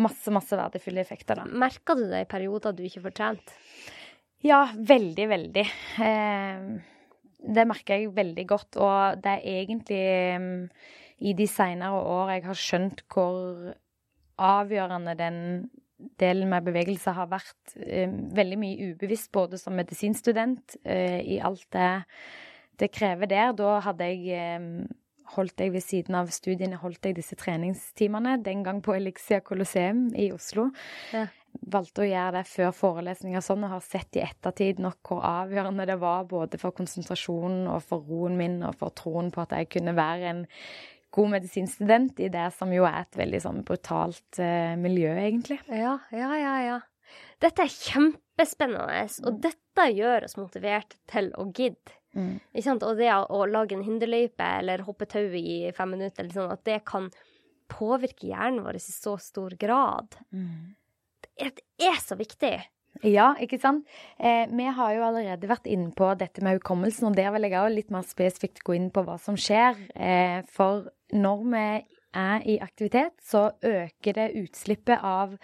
[0.00, 1.38] masse, masse verdifulle effekter.
[1.38, 1.44] da.
[1.46, 3.54] Merker du det i perioder du ikke får trent?
[4.42, 5.66] Ja, veldig, veldig.
[6.02, 6.64] Eh,
[7.42, 8.80] det merker jeg veldig godt.
[8.82, 10.02] Og det er egentlig
[10.42, 10.58] mm,
[11.28, 13.72] i de seinere år jeg har skjønt hvor
[14.42, 15.38] avgjørende den
[16.20, 17.76] delen med bevegelse har vært.
[17.76, 21.92] Eh, veldig mye ubevisst, både som medisinstudent, eh, i alt det
[22.80, 23.52] det krever der.
[23.52, 24.86] Da hadde jeg
[25.36, 30.08] holdt jeg ved siden av studiene holdt jeg disse treningstimene, den gang på Elixia Colosseum
[30.16, 30.70] i Oslo.
[31.12, 31.28] Ja
[31.72, 35.86] valgte å gjøre det før forelesninger sånn, og har sett i ettertid nok hvor avgjørende
[35.88, 39.70] det var både for konsentrasjonen og for roen min og for troen på at jeg
[39.76, 40.42] kunne være en
[41.12, 45.60] god medisinstudent i det som jo er et veldig sånn brutalt eh, miljø, egentlig.
[45.68, 46.78] Ja, ja, ja, ja.
[47.42, 51.98] Dette er kjempespennende, og dette gjør oss motivert til å gidde.
[52.12, 52.36] Mm.
[52.74, 56.82] Og det å lage en hinderløype eller hoppe tau i fem minutter, sånn, at det
[56.88, 57.08] kan
[57.72, 60.18] påvirke hjernen vår i så stor grad.
[60.32, 60.74] Mm
[61.38, 62.54] det er så viktig.
[63.00, 63.88] Ja, ikke sant.
[64.20, 67.56] Eh, vi har jo allerede vært inne på dette med hukommelsen, og der vil jeg
[67.58, 69.80] òg litt mer spesifikt gå inn på hva som skjer.
[69.96, 71.64] Eh, for når vi
[72.12, 75.34] er i aktivitet, så øker det utslippet av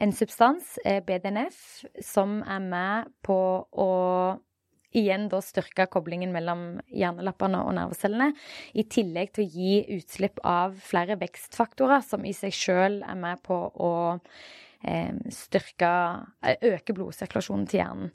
[0.00, 3.38] en substans, eh, BDNF, som er med på
[3.76, 4.40] å
[4.96, 8.32] igjen da styrke koblingen mellom hjernelappene og nervecellene,
[8.74, 13.42] i tillegg til å gi utslipp av flere vekstfaktorer som i seg sjøl er med
[13.44, 13.92] på å
[15.32, 15.90] styrke
[16.42, 18.14] eh, Øke blodsirkulasjonen til hjernen.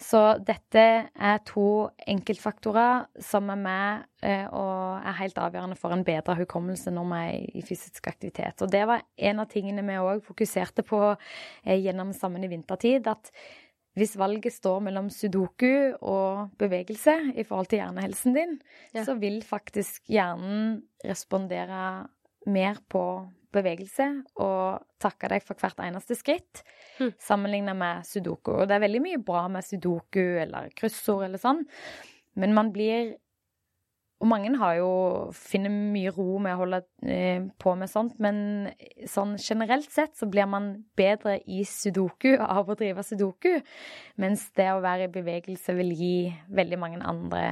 [0.00, 0.82] Så dette
[1.12, 6.92] er to enkeltfaktorer som er med eh, og er helt avgjørende for en bedre hukommelse
[6.94, 8.62] når vi er i fysisk aktivitet.
[8.64, 11.02] Og det var en av tingene vi òg fokuserte på
[11.68, 13.10] gjennom Sammen i vintertid.
[13.12, 13.28] At
[13.98, 18.56] hvis valget står mellom sudoku og bevegelse i forhold til hjernehelsen din,
[18.94, 19.04] ja.
[19.04, 22.06] så vil faktisk hjernen respondere
[22.48, 23.04] mer på
[23.54, 24.06] bevegelse
[24.42, 26.62] og takke deg for hvert eneste skritt,
[27.00, 27.14] mm.
[27.20, 28.52] sammenligna med sudoku.
[28.58, 31.64] Og det er veldig mye bra med sudoku eller kryssord eller sånn,
[32.40, 33.16] men man blir
[34.20, 34.88] og mange har jo
[35.32, 38.68] finner mye ro med å holde eh, på med sånt, men
[39.08, 43.54] sånn generelt sett så blir man bedre i sudoku av å drive sudoku,
[44.20, 46.14] mens det å være i bevegelse vil gi
[46.52, 47.44] veldig mange andre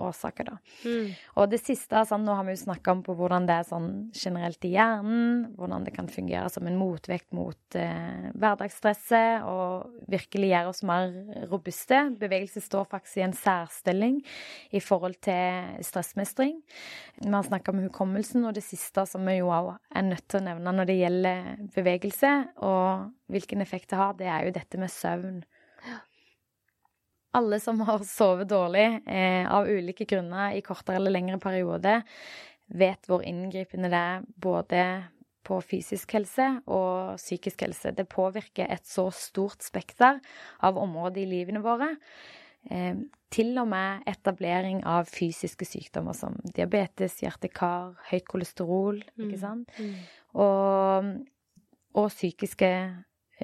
[0.00, 0.56] årsaker, da.
[0.84, 1.12] Mm.
[1.40, 3.88] Og det siste, sånn, nå har vi jo snakka om på hvordan det er sånn
[4.16, 10.50] generelt i hjernen, hvordan det kan fungere som en motvekt mot eh, hverdagsstresset og virkelig
[10.52, 11.14] gjøre oss mer
[11.50, 12.00] robuste.
[12.20, 14.20] Bevegelse står faktisk i en særstilling
[14.74, 16.60] i forhold til stressmestring.
[17.20, 20.42] Vi har snakka om hukommelsen, og det siste som vi jo òg er nødt til
[20.42, 22.32] å nevne når det gjelder bevegelse,
[22.66, 25.42] og hvilken effekt det har, det er jo dette med søvn
[27.34, 31.98] alle som har sovet dårlig eh, av ulike grunner i kortere eller lengre periode,
[32.66, 34.84] vet hvor inngripende det er både
[35.44, 37.92] på fysisk helse og psykisk helse.
[37.92, 40.20] Det påvirker et så stort spekter
[40.64, 41.90] av områder i livene våre.
[42.70, 42.96] Eh,
[43.34, 49.24] til og med etablering av fysiske sykdommer som diabetes, hjerte-kar, høyt kolesterol, mm.
[49.26, 49.74] ikke sant?
[49.76, 49.98] Mm.
[50.44, 51.10] Og,
[51.98, 52.70] og psykiske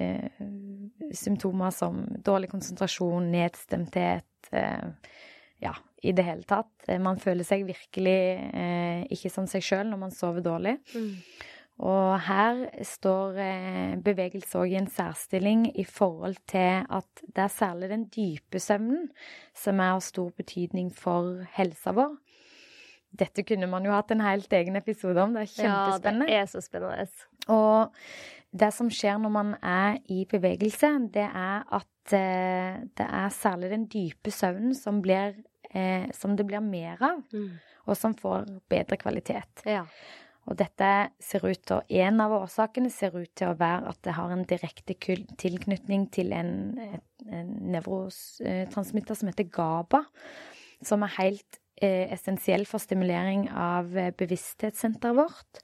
[0.01, 4.27] eh, symptomer som dårlig konsentrasjon, nedstemthet
[5.61, 6.87] Ja, i det hele tatt.
[6.99, 8.15] Man føler seg virkelig
[9.13, 10.73] ikke som seg sjøl når man sover dårlig.
[10.95, 11.11] Mm.
[11.85, 13.37] Og her står
[14.01, 19.07] bevegelse òg i en særstilling i forhold til at det er særlig den dype søvnen
[19.53, 22.17] som er av stor betydning for helsa vår.
[23.11, 25.33] Dette kunne man jo hatt en helt egen episode om.
[25.35, 26.27] Det er kjempespennende.
[26.29, 27.07] Ja, det er så spennende.
[27.51, 27.91] Og
[28.51, 33.71] det som skjer når man er i bevegelse, det er at eh, det er særlig
[33.71, 35.37] den dype søvnen som, blir,
[35.71, 37.53] eh, som det blir mer av, mm.
[37.87, 39.63] og som får bedre kvalitet.
[39.65, 39.85] Ja.
[40.49, 40.89] Og dette
[41.21, 44.43] ser ut til, En av årsakene ser ut til å være at det har en
[44.49, 46.79] direkte tilknytning til en,
[47.29, 50.01] en nevrotransmitter som heter GABA,
[50.81, 55.61] som er helt Eh, essensiell for stimulering av eh, bevissthetssenteret vårt.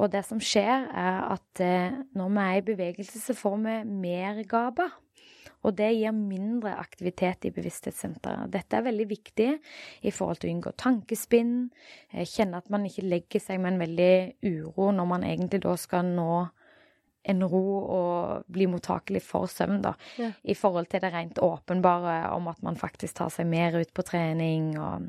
[0.00, 3.78] Og det som skjer, er at eh, når vi er i bevegelse, så får vi
[3.88, 4.88] mer GABA.
[5.62, 8.50] Og det gir mindre aktivitet i bevissthetssenteret.
[8.50, 9.50] Dette er veldig viktig
[10.02, 11.52] i forhold til å unngå tankespinn,
[12.26, 14.16] kjenne at man ikke legger seg med en veldig
[14.48, 16.32] uro når man egentlig da skal nå
[17.30, 19.92] en ro og bli mottakelig for søvn, da.
[20.18, 20.32] Ja.
[20.42, 24.02] I forhold til det rent åpenbare om at man faktisk tar seg mer ut på
[24.08, 25.06] trening og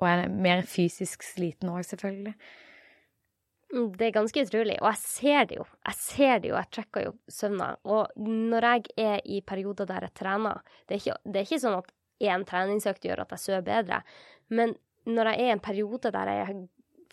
[0.00, 2.34] og er mer fysisk sliten òg, selvfølgelig.
[3.70, 4.76] Mm, det er ganske utrolig.
[4.80, 5.64] Og jeg ser det jo.
[5.86, 7.70] Jeg ser det jo, jeg trekker jo søvna.
[7.86, 11.62] Og når jeg er i perioder der jeg trener Det er ikke, det er ikke
[11.62, 14.02] sånn at én treningsøkt gjør at jeg sover bedre,
[14.52, 14.74] men
[15.08, 16.58] når jeg er i en periode der jeg er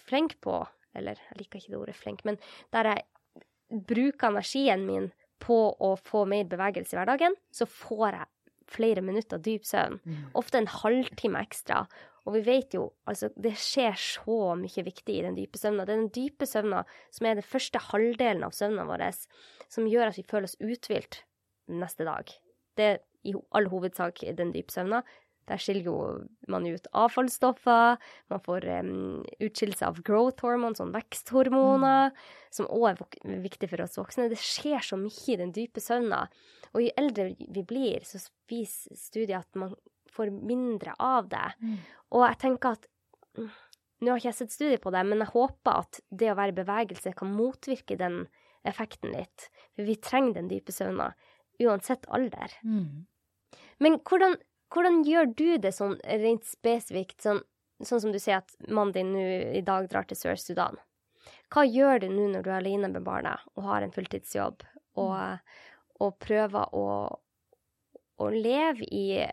[0.04, 0.58] flink på
[0.98, 2.40] Eller jeg liker ikke det ordet flink, men
[2.74, 3.06] der jeg
[3.70, 5.12] bruker energien min
[5.44, 8.26] på å få mer bevegelse i hverdagen, så får jeg
[8.74, 10.00] flere minutter dyp søvn.
[10.02, 10.24] Mm.
[10.40, 11.84] Ofte en halvtime ekstra.
[12.28, 15.86] Og vi vet jo, altså, det skjer så mye viktig i den dype søvna.
[15.88, 16.82] Det er den dype søvna
[17.16, 19.06] som er den første halvdelen av søvna vår,
[19.72, 21.22] som gjør at vi føler oss uthvilt
[21.72, 22.34] neste dag.
[22.76, 25.02] Det er i all hovedsak den dype søvna.
[25.48, 25.98] Der skiller jo
[26.52, 27.96] man ut avfallsstoffer,
[28.28, 32.26] man får um, utskillelse av growth hormone, sånn veksthormoner, mm.
[32.52, 34.28] som òg er viktig for oss voksne.
[34.28, 36.26] Det skjer så mye i den dype søvna.
[36.74, 38.20] Og jo eldre vi blir, så
[38.52, 39.72] viser studier at man
[40.18, 41.46] får mindre av det.
[41.62, 41.78] Mm.
[42.18, 42.92] Og jeg tenker at
[43.40, 43.56] mm,
[43.98, 46.54] Nå har ikke jeg sett studier på det, men jeg håper at det å være
[46.54, 48.28] i bevegelse kan motvirke den
[48.68, 49.48] effekten litt.
[49.74, 51.08] For vi trenger den dype søvna,
[51.64, 52.54] uansett alder.
[52.62, 53.08] Mm.
[53.82, 54.38] Men hvordan,
[54.74, 57.42] hvordan, gjør du det sånn rent spesifikt, sånn,
[57.82, 59.26] sånn som du sier at mannen din nå
[59.58, 60.78] i dag drar til Sør-Sudan?
[61.54, 64.62] Hva gjør du nå når du er alene med barna og har en fulltidsjobb,
[64.98, 65.66] og, mm.
[66.06, 66.88] og prøver å,
[68.22, 69.24] å leve i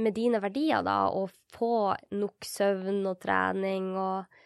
[0.00, 4.38] med dine verdier, da, og få nok søvn og trening og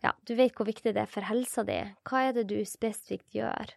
[0.00, 1.76] Ja, du vet hvor viktig det er for helsa di.
[2.08, 3.74] Hva er det du spesifikt gjør?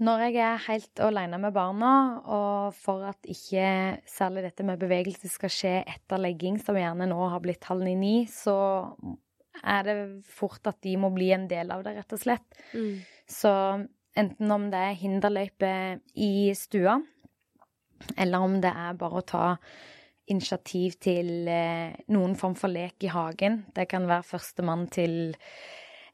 [0.00, 1.90] Når jeg er helt alene med barna,
[2.24, 7.18] og for at ikke særlig dette med bevegelse skal skje etter legging, som gjerne nå
[7.28, 8.56] har blitt halv ni-ni, så
[9.60, 12.60] er det fort at de må bli en del av det, rett og slett.
[12.72, 13.02] Mm.
[13.28, 13.52] Så
[14.16, 15.74] enten om det er hinderløype
[16.16, 16.96] i stua,
[18.16, 19.46] eller om det er bare å ta
[20.30, 23.64] initiativ til eh, noen form for lek i hagen.
[23.74, 25.16] Det kan være førstemann til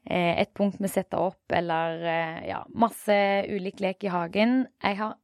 [0.08, 3.18] eh, et punkt vi setter opp, eller eh, ja, masse
[3.52, 4.62] ulik lek i hagen.
[4.82, 5.18] Jeg har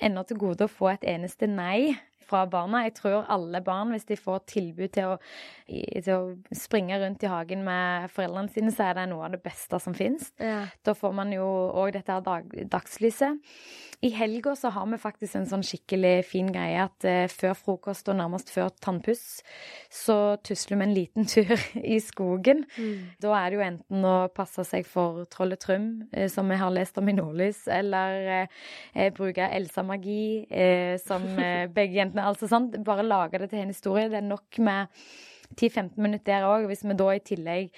[0.00, 1.92] ennå til gode å få et eneste nei
[2.30, 2.84] fra barna.
[2.86, 5.18] Jeg tror alle barn, hvis de får tilbud til å,
[5.66, 9.42] til å springe rundt i hagen med foreldrene sine, så er det noe av det
[9.44, 10.30] beste som fins.
[10.40, 10.64] Ja.
[10.86, 13.40] Da får man jo òg dette her dag, dagslyset.
[14.00, 18.08] I helga så har vi faktisk en sånn skikkelig fin greie at eh, før frokost
[18.08, 19.42] og nærmest før tannpuss,
[19.92, 22.64] så tusler vi en liten tur i skogen.
[22.78, 23.10] Mm.
[23.20, 26.72] Da er det jo enten å passe seg for trollet Trym, eh, som vi har
[26.72, 30.46] lest om i Nordlys, eller eh, bruke Elsa-magi,
[31.04, 31.24] som
[31.74, 34.08] begge jentene Altså sant, bare lage det til en historie.
[34.12, 35.02] Det er nok med
[35.56, 36.68] 10-15 minutter der òg.
[36.70, 37.70] Hvis vi da i tillegg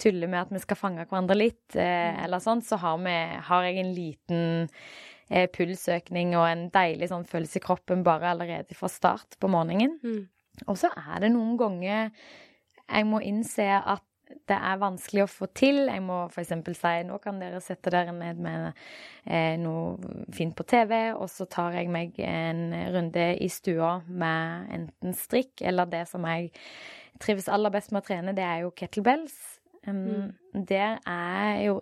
[0.00, 3.16] tuller med at vi skal fange hverandre litt, eh, eller sånn, så har, vi,
[3.50, 4.44] har jeg en liten
[5.28, 9.98] eh, pulsøkning og en deilig sånn følelse i kroppen bare allerede fra start på morgenen.
[10.00, 10.22] Mm.
[10.66, 12.08] Og så er det noen ganger
[12.90, 14.04] jeg må innse at
[14.48, 15.84] det er vanskelig å få til.
[15.88, 16.52] Jeg må f.eks.
[16.78, 18.70] si nå kan dere sette dere ned med
[19.26, 24.74] eh, noe fint på TV, og så tar jeg meg en runde i stua med
[24.76, 26.50] enten strikk eller det som jeg
[27.20, 29.36] trives aller best med å trene, det er jo kettlebells.
[29.86, 30.64] Um, mm.
[30.68, 31.80] Der er jo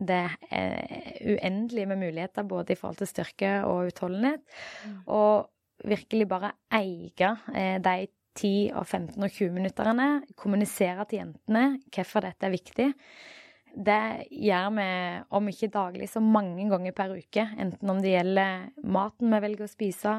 [0.00, 4.40] det er uendelig med muligheter både i forhold til styrke og utholdenhet.
[4.86, 4.94] Mm.
[5.12, 5.50] Og
[5.84, 8.08] virkelig bare eie eh, de
[8.38, 10.08] 10 og 15 og 20 minuttene.
[10.38, 12.88] Kommunisere til jentene hvorfor dette er viktig.
[13.70, 14.86] det gjør vi,
[15.30, 17.44] om ikke daglig, så mange ganger per uke.
[17.58, 20.14] Enten om det gjelder maten vi velger å spise,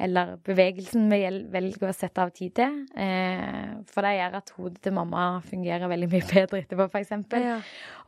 [0.00, 1.20] eller bevegelsen vi
[1.52, 2.78] velger å sette av tid til.
[2.96, 7.14] Eh, for det gjør at hodet til mamma fungerer veldig mye bedre etterpå, f.eks.
[7.44, 7.58] Ja.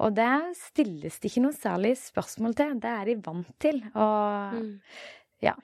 [0.01, 0.30] Og det
[0.62, 2.78] stilles det ikke noe særlig spørsmål til.
[2.80, 3.82] Det er de vant til.
[3.93, 4.70] Og mm.
[5.45, 5.59] ja.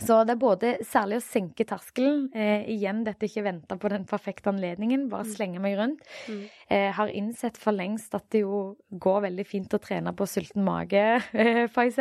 [0.00, 2.26] Så det er både særlig å senke terskelen.
[2.36, 5.32] Eh, igjen dette ikke vente på den perfekte anledningen, bare mm.
[5.34, 6.04] slenge meg rundt.
[6.30, 6.40] Mm.
[6.72, 10.64] Eh, har innsett for lengst at det jo går veldig fint å trene på sulten
[10.66, 12.00] mage, eh, f.eks.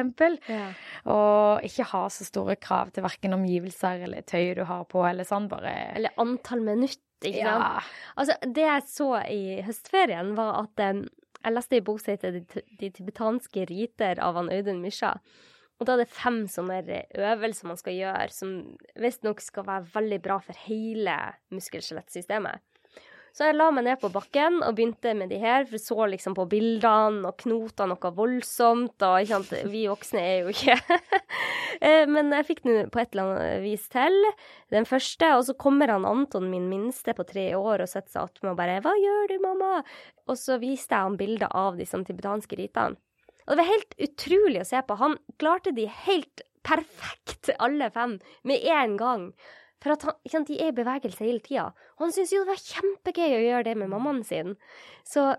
[0.50, 0.72] Ja.
[1.12, 5.28] Og ikke ha så store krav til verken omgivelser eller tøyet du har på, eller
[5.28, 5.50] sånn.
[5.52, 7.64] Bare Eller antall minutter, ikke sant.
[7.64, 8.04] Ja.
[8.16, 11.06] Altså, det jeg så i høstferien, var at eh,
[11.40, 12.42] jeg leste i bok som heter
[12.80, 15.16] De tibetanske riter av han Audun Mysja.
[15.80, 16.82] Og da er det fem sånne
[17.16, 18.56] øvelser man skal gjøre, som
[19.00, 21.16] visstnok skal være veldig bra for hele
[21.56, 22.60] muskel-skjelettsystemet.
[23.36, 26.08] Så jeg la meg ned på bakken og begynte med de her, for jeg så
[26.12, 28.98] liksom på bildene og knota noe voldsomt.
[29.06, 30.76] Og ikke sant, vi voksne er jo ikke
[31.86, 34.18] eh, Men jeg fikk den på et eller annet vis til
[34.74, 38.26] den første, og så kommer han Anton, min minste på tre år, og setter seg
[38.26, 39.84] attmed og bare 'Hva gjør du, mamma?'
[40.30, 43.00] Og så viste jeg ham bilder av disse tibetanske ritene.
[43.50, 45.00] Og det var helt utrolig å se på.
[45.02, 49.32] Han klarte de helt perfekt, alle fem, med én gang.
[49.82, 51.70] For at han, de er i bevegelse hele tida.
[51.98, 54.58] Og han syntes jo det var kjempegøy å gjøre det med mammaen sin.
[55.08, 55.32] Så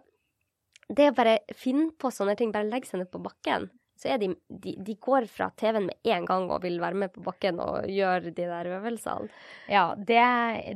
[0.90, 3.68] det å bare finne på sånne ting, bare legge seg ned på bakken,
[4.00, 7.12] så er de, de, de går fra TV-en med en gang og vil være med
[7.12, 9.28] på bakken og gjøre de der øvelsene.
[9.68, 10.22] Ja, det,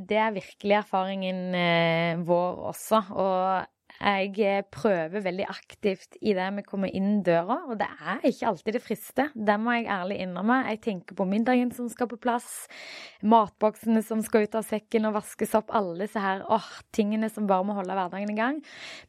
[0.05, 3.01] det er virkelig erfaringen eh, vår også.
[3.17, 3.65] Og
[4.01, 8.49] jeg eh, prøver veldig aktivt i det vi kommer inn døra, og det er ikke
[8.51, 9.31] alltid det frister.
[9.35, 10.61] Det må jeg ærlig innrømme.
[10.71, 12.65] Jeg tenker på middagen som skal på plass,
[13.23, 17.47] matboksene som skal ut av sekken og vaskes opp, alle disse her åh, tingene som
[17.49, 18.63] bare må holde hverdagen i gang.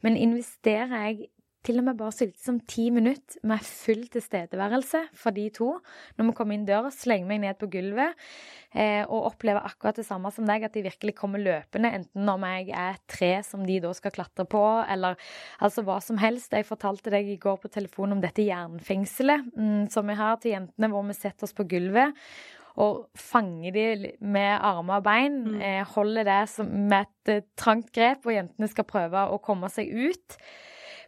[0.05, 1.31] Men investerer jeg
[1.67, 5.73] til og med bare så lite som ti minutter med full tilstedeværelse for de to.
[6.17, 8.15] Når vi kommer inn døra, slenger meg ned på gulvet
[8.71, 12.45] eh, og opplever akkurat det samme som deg, at de virkelig kommer løpende, enten om
[12.47, 15.17] jeg er tre som de da skal klatre på, eller
[15.63, 16.55] altså hva som helst.
[16.55, 20.55] Jeg fortalte deg i går på telefon om dette jernfengselet mm, som vi har til
[20.55, 22.15] jentene, hvor vi setter oss på gulvet
[22.77, 25.37] og fanger de med armer og bein.
[25.47, 25.61] Mm.
[25.65, 29.69] Eh, holder det som, med et eh, trangt grep, og jentene skal prøve å komme
[29.73, 30.37] seg ut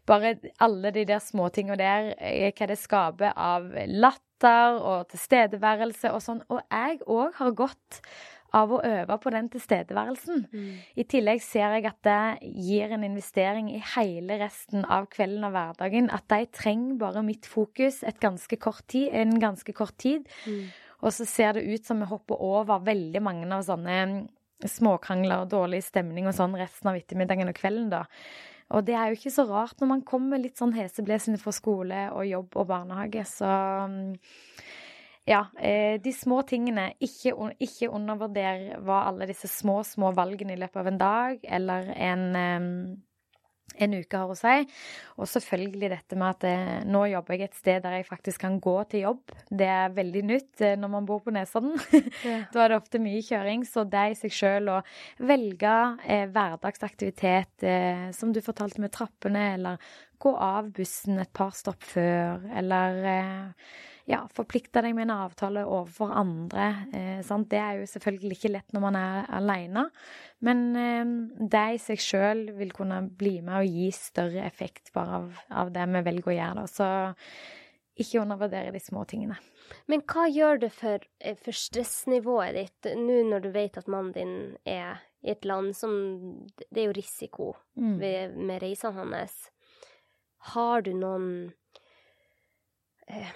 [0.09, 0.33] bare
[0.63, 6.43] alle de der småtinga der, eh, hva det skaper av latter og tilstedeværelse og sånn.
[6.49, 8.01] Og jeg òg har gått
[8.55, 10.45] av å øve på den tilstedeværelsen.
[10.49, 10.69] Mm.
[10.97, 15.53] I tillegg ser jeg at det gir en investering i hele resten av kvelden og
[15.53, 16.09] hverdagen.
[16.13, 18.57] At de trenger bare mitt fokus ganske
[18.87, 20.25] tid, en ganske kort tid.
[20.45, 20.69] Mm.
[20.99, 24.27] Og så ser det ut som vi hopper over veldig mange av sånne
[24.67, 28.05] småkrangler og dårlig stemning og sånn resten av ettermiddagen og kvelden, da.
[28.75, 32.03] Og det er jo ikke så rart når man kommer litt sånn heseblesende fra skole
[32.13, 33.23] og jobb og barnehage.
[33.25, 34.11] Så mm,
[35.29, 36.91] ja, eh, de små tingene.
[37.01, 41.89] Ikke, ikke undervurder hva alle disse små, små valgene i løpet av en dag eller
[41.95, 42.25] en
[43.77, 44.55] en uke har å si.
[45.19, 48.57] Og selvfølgelig dette med at eh, nå jobber jeg et sted der jeg faktisk kan
[48.63, 49.35] gå til jobb.
[49.49, 51.77] Det er veldig nytt eh, når man bor på Nesodden.
[52.19, 52.41] Ja.
[52.51, 53.63] da er det ofte mye kjøring.
[53.67, 54.79] Så det i seg sjøl å
[55.29, 61.53] velge eh, hverdagsaktivitet, eh, som du fortalte med trappene, eller gå av bussen et par
[61.55, 62.99] stopp før, eller
[64.09, 66.65] ja, forplikte deg med en avtale overfor andre.
[66.95, 69.85] Eh, det er jo selvfølgelig ikke lett når man er alene,
[70.45, 71.13] men eh,
[71.53, 75.29] det i seg sjøl vil kunne bli med og gi større effekt bare av,
[75.61, 76.63] av det vi velger å gjøre.
[76.63, 76.67] Da.
[76.73, 76.89] Så
[77.99, 79.37] ikke undervurdere de små tingene.
[79.91, 84.15] Men hva gjør det for, eh, for stressnivået ditt nå når du vet at mannen
[84.15, 85.91] din er i et land som
[86.55, 87.99] Det er jo risiko mm.
[87.99, 89.49] ved, med reisene hans.
[90.55, 91.51] Har du noen
[93.07, 93.33] eh,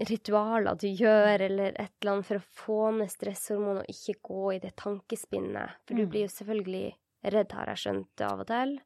[0.00, 4.44] ritualer du gjør, eller et eller annet for å få ned stresshormon og ikke gå
[4.54, 5.82] i det tankespinnet?
[5.86, 6.10] For du mm.
[6.12, 6.86] blir jo selvfølgelig
[7.32, 8.78] redd, har jeg skjønt, av og til.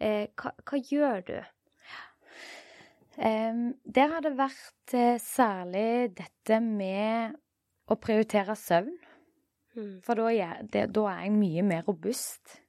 [0.00, 1.38] Eh, hva, hva, gjør du?
[3.20, 7.34] Um, der har det vært uh, særlig dette med
[7.90, 8.94] å prioritere søvn.
[9.76, 9.96] Mm.
[10.06, 12.60] For da er, det, da er, jeg mye mer robust.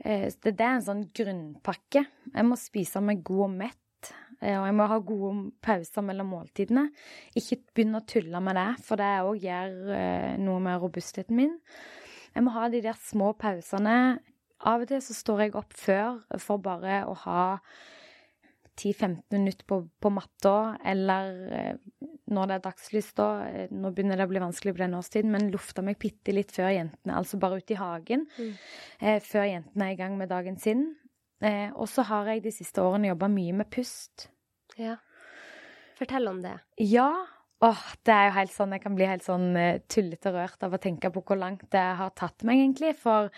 [0.00, 2.06] Uh, det, det er en sånn grunnpakke.
[2.30, 3.80] Jeg må spise meg god og mett.
[4.40, 5.34] Eh, og jeg må ha gode
[5.64, 6.88] pauser mellom måltidene.
[7.36, 11.56] Ikke begynne å tulle med det, for det òg gjør eh, noe med robustheten min.
[12.34, 13.96] Jeg må ha de der små pausene.
[14.60, 17.44] Av og til så står jeg opp før for bare å ha
[18.80, 21.74] 10-15 minutter på, på matta, eller eh,
[22.30, 23.28] når det er dagslys, da.
[23.74, 26.72] Nå begynner det å bli vanskelig på den årstiden, men lufta meg bitte litt før
[26.72, 28.52] jentene, altså bare ute i hagen, mm.
[29.02, 30.86] eh, før jentene er i gang med dagen sin.
[31.40, 34.28] Eh, og så har jeg de siste årene jobba mye med pust.
[34.80, 34.98] Ja.
[35.98, 36.56] Fortell om det.
[36.80, 37.10] Ja.
[37.60, 40.72] Åh, det er jo helt sånn Jeg kan bli helt sånn uh, tullete rørt av
[40.72, 42.94] å tenke på hvor langt det har tatt meg, egentlig.
[42.96, 43.28] For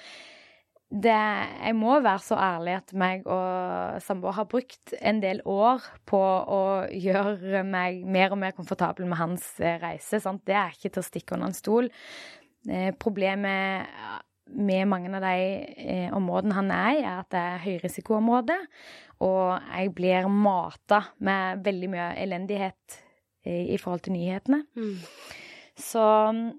[0.93, 5.83] det Jeg må være så ærlig at meg og samboer har brukt en del år
[6.07, 10.23] på å gjøre meg mer og mer komfortabel med hans uh, reise.
[10.23, 10.45] Sant?
[10.47, 11.91] Det er ikke til å stikke under en stol.
[12.69, 13.91] Uh, problemet
[14.51, 18.57] med mange av de områdene han er i, er at det er høyrisikoområde.
[19.23, 22.99] Og jeg blir mata med veldig mye elendighet
[23.47, 24.65] i forhold til nyhetene.
[24.75, 24.99] Mm.
[25.79, 26.51] Så mm,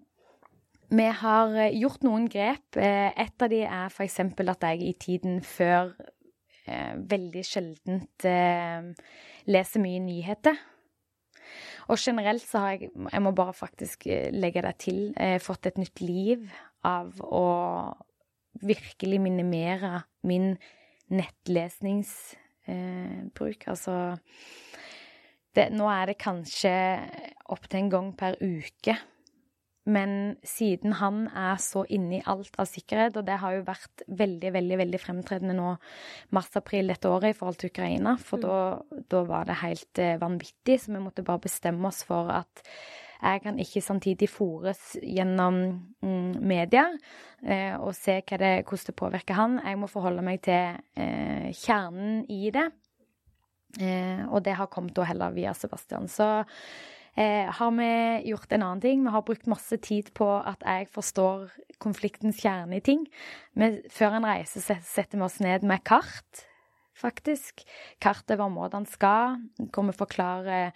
[0.93, 2.77] vi har eh, gjort noen grep.
[2.77, 4.19] Eh, et av de er f.eks.
[4.19, 5.93] at jeg i tiden før
[6.67, 8.91] eh, veldig sjeldent eh,
[9.49, 10.59] leser mye nyheter.
[11.91, 15.71] Og generelt så har jeg, jeg må bare faktisk eh, legge det til, eh, fått
[15.71, 16.45] et nytt liv
[16.87, 17.45] av å
[18.63, 20.57] virkelig minimere min
[21.13, 23.67] nettlesningsbruk.
[23.67, 24.17] altså
[25.53, 26.75] det, nå er det kanskje
[27.53, 28.95] opptil en gang per uke.
[29.83, 34.05] Men siden han er så inne i alt av sikkerhet, og det har jo vært
[34.07, 35.73] veldig veldig, veldig fremtredende nå
[36.35, 38.45] mars-april dette året i forhold til Ukraina, for mm.
[38.45, 42.63] da, da, var det helt eh, vanvittig, så vi måtte bare bestemme oss for at
[43.23, 45.59] jeg kan ikke samtidig fòres gjennom
[46.03, 46.89] mm, media
[47.39, 49.59] eh, og se det, hvordan det påvirker han.
[49.63, 52.67] Jeg må forholde meg til eh, kjernen i det.
[53.79, 56.09] Eh, og det har kommet da heller via Sebastian.
[56.11, 56.27] Så
[57.15, 57.89] eh, har vi
[58.29, 59.05] gjort en annen ting.
[59.05, 61.47] Vi har brukt masse tid på at jeg forstår
[61.79, 63.07] konfliktens kjerne i ting.
[63.55, 66.45] Men før en reise setter vi oss ned med kart,
[66.93, 67.63] faktisk.
[68.03, 69.39] Kart over områdene skal,
[69.71, 70.75] hvor vi forklarer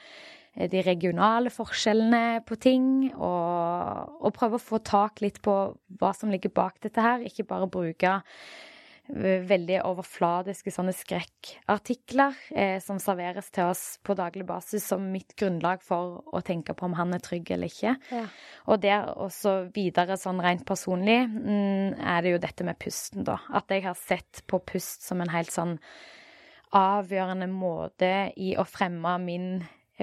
[0.57, 5.57] de regionale forskjellene på ting, og, og prøve å få tak litt på
[5.99, 7.21] hva som ligger bak dette her.
[7.27, 8.17] Ikke bare bruke
[9.07, 15.83] veldig overfladiske sånne skrekkartikler eh, som serveres til oss på daglig basis som mitt grunnlag
[15.85, 17.95] for å tenke på om han er trygg eller ikke.
[18.11, 18.25] Ja.
[18.67, 23.39] Og der også videre sånn rent personlig mm, er det jo dette med pusten, da.
[23.55, 25.77] At jeg har sett på pust som en helt sånn
[26.75, 29.51] avgjørende måte i å fremme min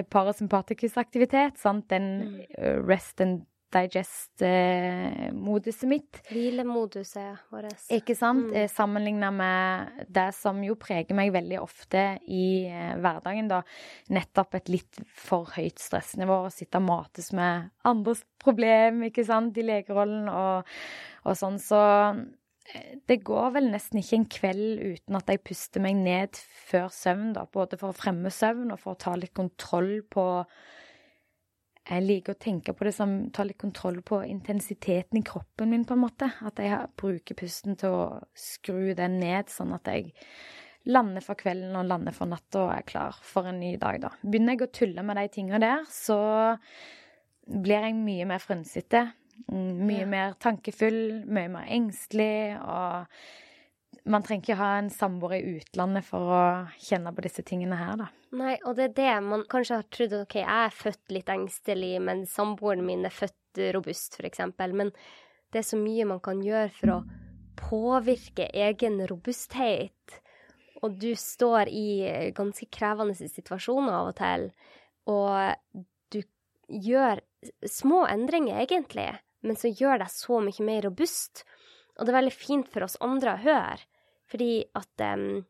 [0.03, 1.61] parasympatikusaktivitet.
[1.63, 1.89] Sant?
[1.93, 2.87] Den mm.
[2.89, 6.21] rest and digest-moduset mitt.
[6.29, 7.73] Hvilemoduset vårt.
[7.93, 8.51] Ikke sant?
[8.51, 8.57] Mm.
[8.57, 13.63] Eh, Sammenligna med det som jo preger meg veldig ofte i eh, hverdagen, da.
[14.15, 16.37] Nettopp et litt for høyt stressnivå.
[16.47, 17.53] Å sitte og mates med
[17.89, 20.57] andres problem, ikke sant, i legerollen og,
[21.25, 21.59] og sånn.
[21.63, 22.15] Så eh,
[23.09, 26.39] det går vel nesten ikke en kveld uten at jeg puster meg ned
[26.69, 27.45] før søvn, da.
[27.53, 30.25] Både for å fremme søvn og for å ta litt kontroll på
[31.85, 35.85] jeg liker å tenke på det som ta litt kontroll på intensiteten i kroppen min,
[35.85, 36.31] på en måte.
[36.41, 40.15] At jeg bruker pusten til å skru den ned, sånn at jeg
[40.89, 44.15] lander for kvelden og lander for natta og er klar for en ny dag, da.
[44.25, 46.19] Begynner jeg å tulle med de tinga der, så
[47.45, 49.05] blir jeg mye mer frynsete.
[49.49, 50.11] Mm, mye ja.
[50.11, 53.11] mer tankefull, mye mer engstelig og
[54.05, 56.43] man trenger ikke ha en samboer i utlandet for å
[56.83, 58.09] kjenne på disse tingene her, da.
[58.37, 61.95] Nei, og det er det man kanskje har trodd OK, jeg er født litt engstelig,
[62.05, 64.75] men samboeren min er født robust, eksempel.
[64.77, 64.93] Men
[65.55, 67.01] det er så mye man kan gjøre for å
[67.59, 70.19] påvirke egen robusthet.
[70.85, 71.87] Og du står i
[72.37, 74.49] ganske krevende situasjoner av og til,
[75.09, 76.21] og du
[76.69, 77.23] gjør
[77.69, 79.11] små endringer, egentlig,
[79.45, 81.45] men som gjør deg så mye mer robust.
[81.99, 83.83] Og det er veldig fint for oss andre å høre.
[84.31, 85.45] Fordi at um,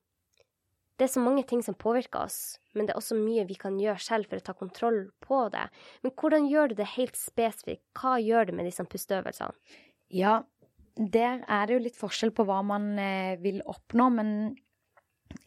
[0.99, 3.78] det er så mange ting som påvirker oss, men det er også mye vi kan
[3.80, 5.64] gjøre selv for å ta kontroll på det.
[6.05, 7.84] Men hvordan gjør du det helt spesifikt?
[7.99, 9.55] Hva gjør du med disse pusteøvelsene?
[10.14, 10.42] Ja,
[10.95, 14.30] der er det jo litt forskjell på hva man eh, vil oppnå, men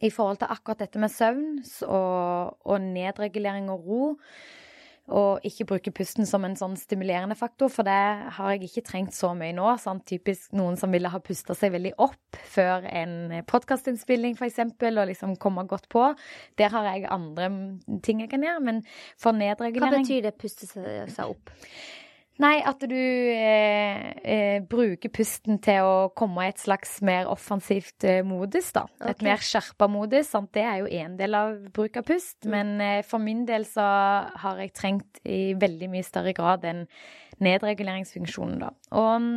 [0.04, 4.02] i forhold til akkurat dette med søvn og, og nedregulering og ro,
[5.08, 7.96] og ikke bruke pusten som en sånn stimulerende faktor, for det
[8.36, 9.68] har jeg ikke trengt så mye nå.
[9.80, 10.04] Sant?
[10.08, 13.14] typisk noen som ville ha pusta seg veldig opp før en
[13.48, 16.04] podkastinnspilling, f.eks., og liksom komme godt på.
[16.60, 17.48] Der har jeg andre
[18.04, 18.82] ting jeg kan gjøre, men
[19.20, 21.52] for nedregulering Hva betyr det puste seg opp?
[22.38, 28.06] Nei, at du eh, eh, bruker pusten til å komme i et slags mer offensivt
[28.06, 28.84] eh, modus, da.
[29.00, 29.10] Okay.
[29.10, 30.30] Et mer skjerpa modus.
[30.30, 30.52] Sant?
[30.54, 32.38] Det er jo én del av bruk av pust.
[32.46, 32.52] Mm.
[32.54, 33.82] Men eh, for min del så
[34.44, 36.86] har jeg trengt i veldig mye større grad den
[37.42, 38.70] nedreguleringsfunksjonen, da.
[38.98, 39.30] Og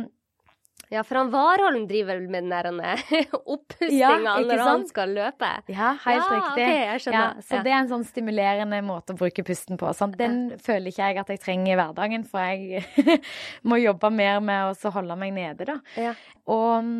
[0.92, 2.98] ja, for han Warholm driver vel med den der
[3.38, 3.94] oppustinga
[4.26, 5.48] ja, når han skal løpe.
[5.72, 6.66] Ja, helt ja, riktig.
[6.66, 7.22] Okay, jeg skjønner.
[7.40, 9.88] Ja, så det er en sånn stimulerende måte å bruke pusten på.
[9.96, 10.18] Sant?
[10.20, 13.18] Den føler ikke jeg at jeg trenger i hverdagen, for jeg
[13.68, 16.12] må jobbe mer med å holde meg nede, da.
[16.52, 16.92] Og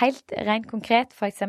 [0.00, 1.42] helt rent konkret, f.eks.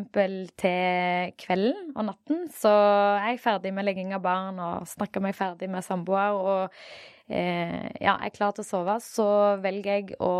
[0.61, 2.71] til kvelden og natten, så
[3.19, 7.15] er jeg ferdig med legging av barn og snakker meg ferdig med samboer og eh,
[7.27, 9.27] ja, er klar til å sove, så
[9.63, 10.31] velger jeg å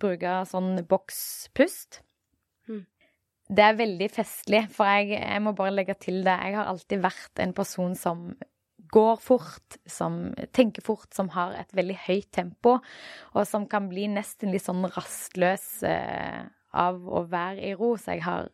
[0.00, 2.00] bruke sånn bokspust.
[2.66, 2.82] Mm.
[3.54, 6.34] Det er veldig festlig, for jeg, jeg må bare legge til det.
[6.34, 8.26] Jeg har alltid vært en person som
[8.94, 12.78] går fort, som tenker fort, som har et veldig høyt tempo,
[13.34, 17.94] og som kan bli nesten litt sånn rastløs eh, av å være i ro.
[17.98, 18.50] Så jeg har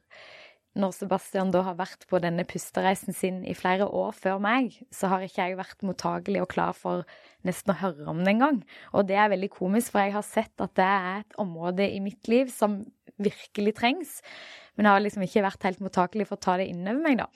[0.79, 5.11] når Sebastian da har vært på denne pustereisen sin i flere år før meg, så
[5.11, 7.03] har ikke jeg vært mottagelig og klar for
[7.47, 8.61] nesten å høre om det engang.
[8.95, 11.99] Og det er veldig komisk, for jeg har sett at det er et område i
[12.05, 12.85] mitt liv som
[13.21, 14.21] virkelig trengs,
[14.77, 17.27] men jeg har liksom ikke vært helt mottakelig for å ta det innover meg, da.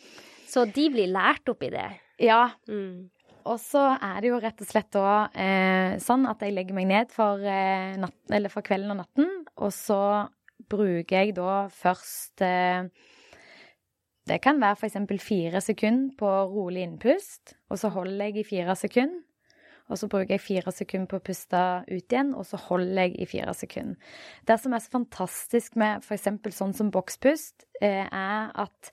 [0.49, 1.89] Så de blir lært opp i det?
[2.23, 2.47] Ja.
[2.71, 3.11] Mm.
[3.51, 6.87] Og så er det jo rett og slett da eh, sånn at jeg legger meg
[6.89, 8.17] ned for, eh, natt,
[8.55, 9.99] for, kvelden og natten, og så
[10.71, 12.87] bruker jeg da først eh,
[14.25, 14.97] Det kan være f.eks.
[15.21, 19.21] fire sekunder på rolig innpust, og så holder jeg i fire sekunder.
[19.93, 21.61] Og så bruker jeg fire sekunder på å puste
[21.91, 24.15] ut igjen, og så holder jeg i fire sekunder.
[24.49, 26.31] Det som er så fantastisk med f.eks.
[26.57, 28.93] sånn som bokspust, eh, er at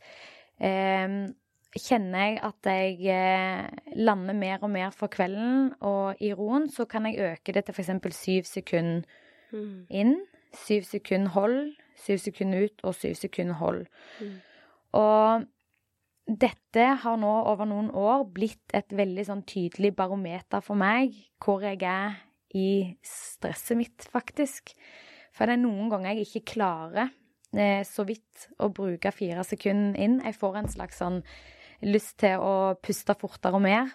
[0.59, 1.31] eh,
[1.79, 6.83] kjenner jeg at jeg eh, lander mer og mer for kvelden, og i roen så
[6.85, 8.19] kan jeg øke det til f.eks.
[8.19, 9.07] syv sekunder
[9.55, 9.87] mm.
[9.87, 10.17] inn,
[10.65, 11.59] syv sekunder hold,
[12.03, 13.85] syv sekunder ut og syv sekunder hold.
[14.19, 14.39] Mm.
[14.97, 15.45] Og
[16.41, 21.63] dette har nå over noen år blitt et veldig sånn tydelig barometer for meg, hvor
[21.65, 22.19] jeg er
[22.55, 24.73] i stresset mitt, faktisk.
[25.35, 27.09] For det er noen ganger jeg ikke klarer
[27.55, 30.19] eh, så vidt å bruke fire sekunder inn.
[30.25, 31.21] Jeg får en slags sånn
[31.87, 33.91] lyst til å puste fortere og mer.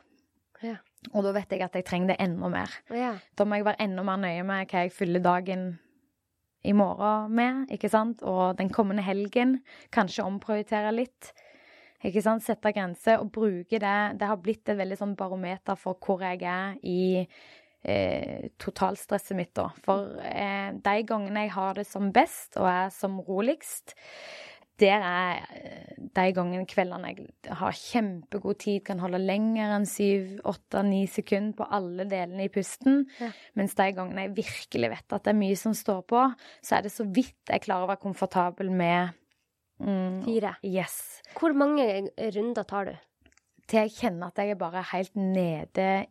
[0.65, 0.79] Ja.
[1.13, 2.73] Og da vet jeg at jeg trenger det enda mer.
[2.91, 3.15] Ja.
[3.39, 5.69] Da må jeg være enda mer nøye med hva jeg fyller dagen
[6.65, 8.23] i morgen med, ikke sant?
[8.27, 9.61] Og den kommende helgen.
[9.95, 11.33] Kanskje omprioritere litt.
[12.07, 12.45] Ikke sant?
[12.45, 13.99] Sette grenser og bruke det.
[14.21, 17.23] Det har blitt et veldig sånn barometer for hvor jeg er i
[17.87, 19.71] eh, totalstresset mitt, da.
[19.87, 23.97] For eh, de gangene jeg har det som best og er som roligst,
[24.81, 30.39] der er eh, de gangene kveldene jeg har kjempegod tid, kan holde lenger enn syv,
[30.49, 33.05] åtte, ni sekunder på alle delene i pusten.
[33.21, 33.31] Ja.
[33.59, 36.25] Mens de gangene jeg virkelig vet at det er mye som står på,
[36.65, 39.17] så er det så vidt jeg klarer å være komfortabel med
[39.81, 40.57] mm, Fire.
[40.67, 41.23] Yes.
[41.37, 41.87] Hvor mange
[42.37, 42.97] runder tar du?
[43.67, 46.07] Til jeg kjenner at jeg er bare helt nede,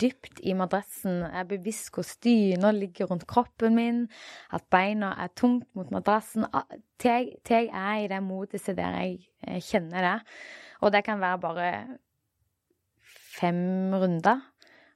[0.00, 1.22] dypt i madrassen.
[1.24, 4.04] Jeg er bevisst hvor dyna ligger rundt kroppen min,
[4.54, 6.46] at beina er tungt mot madrassen.
[7.02, 10.16] Til jeg, til jeg er i det moduset der jeg kjenner det.
[10.80, 11.68] Og det kan være bare
[13.40, 14.40] fem runder.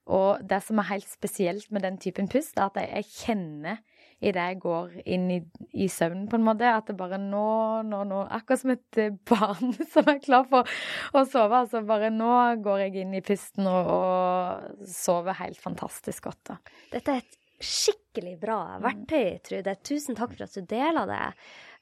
[0.06, 3.82] Og det som er helt spesielt med den typen pust, er at jeg kjenner
[4.20, 5.38] idet jeg går inn i,
[5.76, 6.68] i søvnen, på en måte.
[6.70, 7.46] At det bare nå,
[7.88, 10.68] nå, nå Akkurat som et eh, barn som er klar for
[11.12, 11.62] å sove.
[11.64, 12.32] Altså bare nå
[12.64, 16.42] går jeg inn i pusten og, og sover helt fantastisk godt.
[16.52, 16.60] Da.
[16.94, 19.76] Dette er et skikkelig bra verktøy, Trude.
[19.86, 21.24] Tusen takk for at du deler det.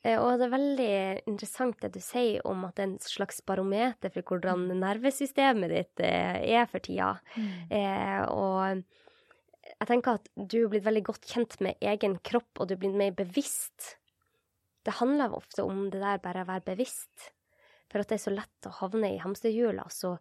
[0.05, 0.97] Eh, og det er veldig
[1.31, 6.05] interessant det du sier om at det er en slags barometer for hvordan nervesystemet ditt
[6.05, 7.15] eh, er for tida.
[7.35, 7.55] Mm.
[7.79, 8.85] Eh, og
[9.81, 12.81] jeg tenker at du er blitt veldig godt kjent med egen kropp, og du er
[12.83, 13.95] blitt mer bevisst.
[14.85, 17.31] Det handler ofte om det der bare å være bevisst.
[17.93, 20.17] For at det er så lett å havne i hamsterhjula, så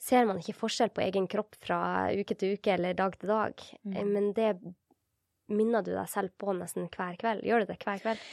[0.00, 1.80] ser man ikke forskjell på egen kropp fra
[2.14, 3.66] uke til uke eller dag til dag.
[3.84, 3.96] Mm.
[3.96, 4.54] Eh, men det
[5.50, 7.44] minner du deg selv på nesten hver kveld.
[7.44, 8.24] Gjør du det hver kveld?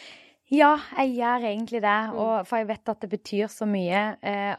[0.54, 2.00] Ja, jeg gjør egentlig det.
[2.12, 2.20] Mm.
[2.24, 4.04] Og, for jeg vet at det betyr så mye.
[4.22, 4.54] Eh,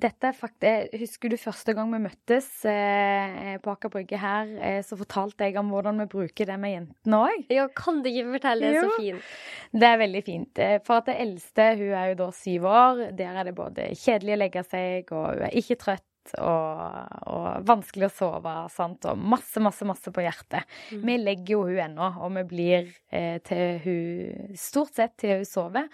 [0.00, 4.98] dette faktisk Husker du første gang vi møttes eh, på Aker Brygge her, eh, så
[4.98, 7.46] fortalte jeg om hvordan vi bruker det med jentene òg?
[7.52, 8.72] Ja, kan du ikke fortelle?
[8.72, 9.30] Det er så fint.
[9.72, 10.62] Det er veldig fint.
[10.62, 13.06] Eh, for at det eldste, hun er jo da syv år.
[13.18, 16.04] Der er det både kjedelig å legge seg, og hun er ikke trøtt.
[16.42, 19.06] Og, og vanskelig å sove, sant?
[19.06, 20.66] og masse, masse, masse på hjertet.
[20.90, 21.04] Mm.
[21.06, 25.46] Vi legger jo hun ennå, og vi blir eh, til hun Stort sett til hun
[25.46, 25.86] sover.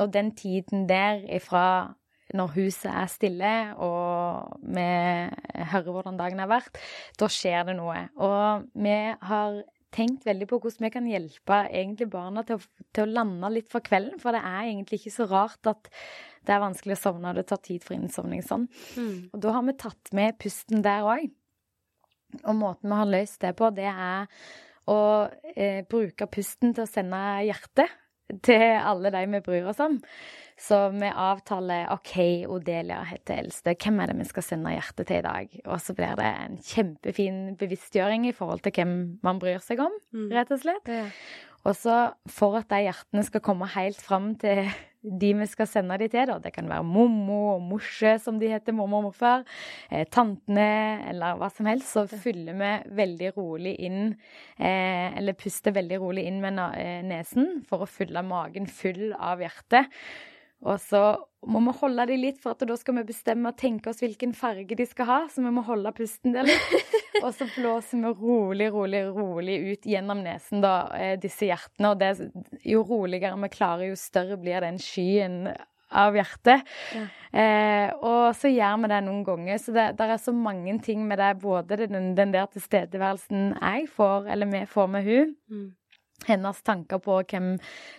[0.00, 1.94] Og den tiden der ifra
[2.36, 3.52] når huset er stille
[3.82, 4.86] og vi
[5.72, 6.78] hører hvordan dagen har vært,
[7.18, 8.04] da skjer det noe.
[8.22, 8.96] Og vi
[9.30, 9.60] har
[9.94, 12.64] tenkt veldig på hvordan vi kan hjelpe egentlig barna til å,
[12.94, 14.20] til å, lande litt for kvelden.
[14.22, 15.90] For det er egentlig ikke så rart at
[16.46, 18.68] det er vanskelig å sovne, og det tar tid for innsovning sånn.
[18.96, 19.30] Mm.
[19.34, 21.26] Og da har vi tatt med pusten der òg.
[22.44, 24.30] Og måten vi har løst det på, det er
[24.90, 25.00] å
[25.54, 27.98] eh, bruke pusten til å sende hjertet
[28.46, 29.98] til alle de vi bryr oss om.
[30.60, 32.16] Så vi avtaler OK,
[32.52, 33.72] Odelia heter eldste.
[33.80, 35.54] Hvem er det vi skal sende hjertet til i dag?
[35.64, 38.92] Og så blir det en kjempefin bevisstgjøring i forhold til hvem
[39.24, 40.28] man bryr seg om, mm.
[40.36, 40.92] rett og slett.
[40.92, 41.06] Ja.
[41.68, 41.96] Og så
[42.28, 44.68] for at de hjertene skal komme helt fram til
[45.00, 46.36] de vi skal sende de til, da.
[46.44, 49.46] Det kan være mommo og morse, som de heter, mormor og morfar.
[49.88, 51.94] Eh, tantene, eller hva som helst.
[51.94, 54.12] Så fyller vi veldig rolig inn,
[54.58, 59.40] eh, eller puster veldig rolig inn med eh, nesen for å fylle magen full av
[59.40, 59.88] hjertet.
[60.60, 61.02] Og så
[61.48, 64.34] må vi holde de litt, for at da skal vi bestemme og tenke oss hvilken
[64.36, 65.20] farge de skal ha.
[65.32, 66.74] Så vi må holde pusten der litt.
[67.24, 71.92] Og så blåser vi rolig, rolig, rolig ut gjennom nesen, da, eh, disse hjertene.
[71.92, 72.12] Og det,
[72.64, 75.42] jo roligere vi klarer, jo større blir den skyen
[75.90, 76.68] av hjertet.
[76.94, 77.02] Ja.
[77.40, 79.60] Eh, og så gjør vi det noen ganger.
[79.62, 83.88] Så det, det er så mange ting med det, både den, den der tilstedeværelsen jeg
[83.96, 85.68] får, eller vi får med hun, mm.
[86.28, 87.54] Hennes tanker på hvem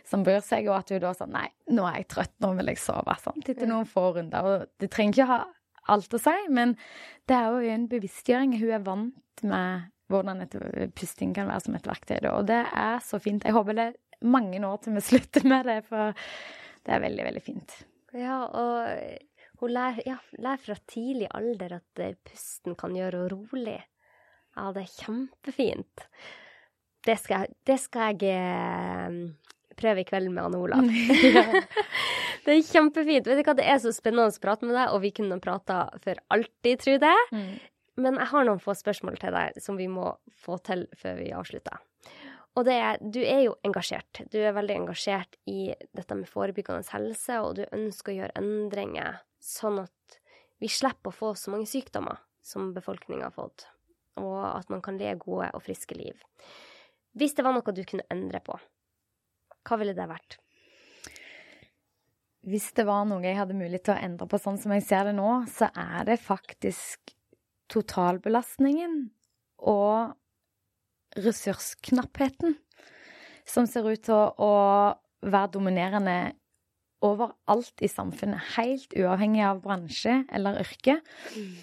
[0.07, 2.71] som bryr seg, og at hun da sånn Nei, nå er jeg trøtt, nå vil
[2.73, 3.15] jeg sove.
[3.23, 3.47] Sant?
[3.47, 4.47] Etter noen få runder.
[4.47, 5.41] Og det trenger ikke ha
[5.91, 6.75] alt å si, men
[7.29, 8.57] det er jo en bevisstgjøring.
[8.61, 10.55] Hun er vant med hvordan et
[10.97, 12.19] pusting kan være som et verktøy.
[12.33, 13.45] Og det er så fint.
[13.47, 16.11] Jeg håper det er mange år til vi slutter med det, for
[16.85, 17.77] det er veldig, veldig fint.
[18.17, 23.79] Ja, og hun lærer, ja, lærer fra tidlig alder at pusten kan gjøre henne rolig.
[24.57, 26.07] Ja, det er kjempefint.
[27.05, 29.15] Det skal, det skal jeg eh,
[29.79, 30.85] prøve i kveld med Anne Olav.
[32.45, 33.27] det er kjempefint.
[33.27, 35.87] Vet du hva, Det er så spennende å prate med deg, og vi kunne prata
[36.03, 37.27] for alltid, tror jeg.
[37.33, 37.51] Mm.
[38.01, 41.31] Men jeg har noen få spørsmål til deg som vi må få til før vi
[41.35, 41.81] avslutter.
[42.59, 44.23] Og det er, du er jo engasjert.
[44.31, 49.21] Du er veldig engasjert i dette med forebyggende helse, og du ønsker å gjøre endringer
[49.41, 50.17] sånn at
[50.61, 53.65] vi slipper å få så mange sykdommer som befolkninga har fått,
[54.19, 56.19] og at man kan le gode og friske liv.
[57.17, 58.55] Hvis det var noe du kunne endre på,
[59.67, 60.37] hva ville det vært?
[62.47, 65.09] Hvis det var noe jeg hadde mulighet til å endre på sånn som jeg ser
[65.09, 67.13] det nå, så er det faktisk
[67.71, 68.95] totalbelastningen
[69.69, 70.15] og
[71.21, 72.55] ressursknappheten
[73.47, 74.53] som ser ut til å
[75.21, 76.17] være dominerende
[77.05, 80.99] overalt i samfunnet, helt uavhengig av bransje eller yrke.
[81.35, 81.53] Mm.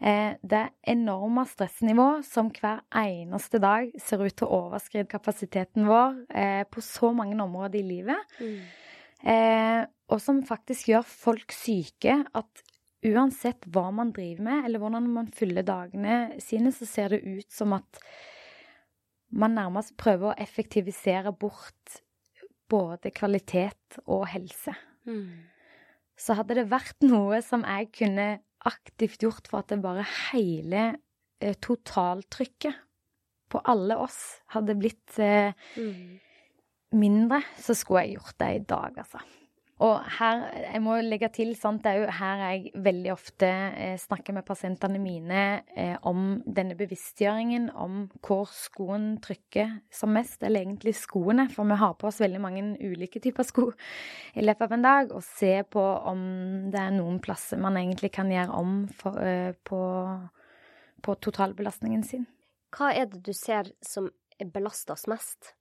[0.00, 6.22] Eh, det enorme stressnivå som hver eneste dag ser ut til å overskride kapasiteten vår
[6.32, 8.32] eh, på så mange områder i livet.
[8.40, 8.62] Mm.
[9.20, 12.16] Eh, og som faktisk gjør folk syke.
[12.32, 12.64] At
[13.04, 17.52] uansett hva man driver med, eller hvordan man fyller dagene sine, så ser det ut
[17.52, 18.00] som at
[19.30, 22.00] man nærmest prøver å effektivisere bort
[22.70, 24.72] både kvalitet og helse.
[25.04, 25.44] Mm.
[26.20, 28.30] Så hadde det vært noe som jeg kunne
[28.68, 30.84] aktivt gjort for at det bare hele
[31.40, 32.86] eh, totaltrykket
[33.50, 34.18] på alle oss
[34.54, 36.18] hadde blitt eh, mm.
[37.00, 39.22] mindre, så skulle jeg gjort det i dag, altså.
[39.80, 43.94] Og her, jeg må legge til, sant, det er jo her jeg veldig ofte eh,
[44.00, 50.66] snakker med pasientene mine eh, om denne bevisstgjøringen om hvor skoen trykker som mest, eller
[50.66, 53.70] egentlig skoene, for vi har på oss veldig mange ulike typer sko
[54.38, 56.26] i løpet av en dag, og se på om
[56.74, 59.80] det er noen plasser man egentlig kan gjøre om for, eh, på,
[61.00, 62.28] på totalbelastningen sin.
[62.76, 64.12] Hva er det du ser som
[64.52, 65.54] belaster oss mest?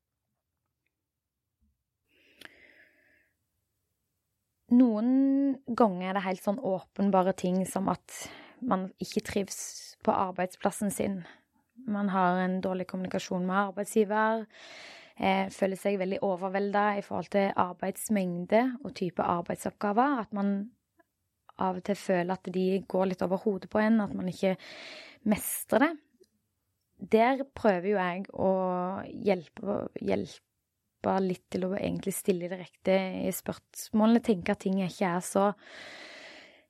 [4.70, 8.14] Noen ganger er det helt sånn åpenbare ting som at
[8.62, 9.60] man ikke trives
[10.06, 11.22] på arbeidsplassen sin.
[11.90, 14.46] Man har en dårlig kommunikasjon med arbeidsgiver.
[15.20, 20.20] Eh, føler seg veldig overvelda i forhold til arbeidsmengde og type arbeidsoppgaver.
[20.22, 20.54] At man
[21.60, 24.54] av og til føler at de går litt over hodet på en, at man ikke
[25.28, 25.92] mestrer det.
[27.16, 28.52] Der prøver jo jeg å
[29.08, 30.49] hjelpe, hjelpe
[31.00, 32.96] hjelpe litt til å egentlig stille direkte
[33.26, 34.22] i spørsmålene.
[34.22, 35.54] Tenke at ting ikke er så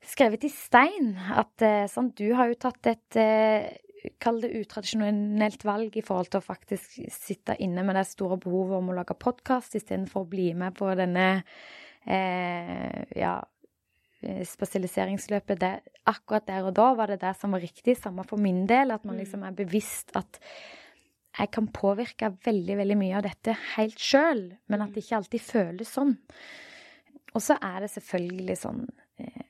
[0.05, 1.17] skrevet i stein.
[1.35, 3.77] At sånn, du har jo tatt et eh,
[4.17, 8.77] Kall det utradisjonelt valg i forhold til å faktisk sitte inne med det store behovet
[8.77, 11.41] om å lage podkast istedenfor å bli med på denne
[12.07, 13.33] eh, ja,
[14.23, 15.59] eh, spesialiseringsløpet.
[15.59, 15.73] Det,
[16.07, 17.97] akkurat der og da var det det som var riktig.
[17.99, 18.95] Samme for min del.
[18.95, 19.23] At man mm.
[19.25, 20.39] liksom er bevisst at
[21.37, 25.45] jeg kan påvirke veldig, veldig mye av dette helt sjøl, men at det ikke alltid
[25.45, 26.15] føles sånn.
[27.35, 28.83] Og så er det selvfølgelig sånn
[29.21, 29.45] eh,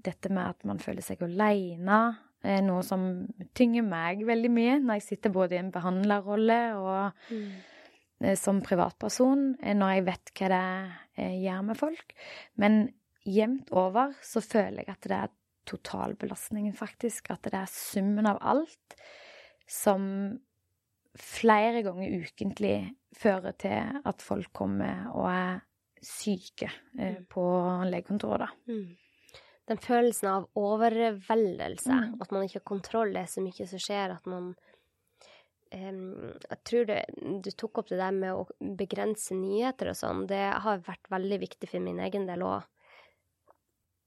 [0.00, 1.98] Dette med at man føler seg aleine,
[2.40, 3.02] er noe som
[3.52, 7.50] tynger meg veldig mye når jeg sitter både i en behandlerrolle og mm.
[8.24, 10.62] eh, som privatperson, eh, når jeg vet hva det
[11.20, 12.16] eh, gjør med folk.
[12.56, 12.80] Men
[13.28, 15.36] jevnt over så føler jeg at det er
[15.68, 17.28] totalbelastningen, faktisk.
[17.34, 18.96] At det er summen av alt
[19.70, 20.02] som
[21.20, 22.76] flere ganger ukentlig
[23.16, 25.60] fører til at folk kommer og er
[26.00, 27.28] syke eh, mm.
[27.30, 27.44] på
[27.90, 28.72] legekontoret, da.
[28.72, 28.96] Mm.
[29.70, 32.14] Den følelsen av overveldelse, mm.
[32.24, 34.54] at man ikke har kontroll, det er så mye som skjer, at man
[35.70, 40.24] jeg tror det, du tok opp det der med å begrense nyheter og sånn.
[40.26, 42.64] Det har vært veldig viktig for min egen del òg.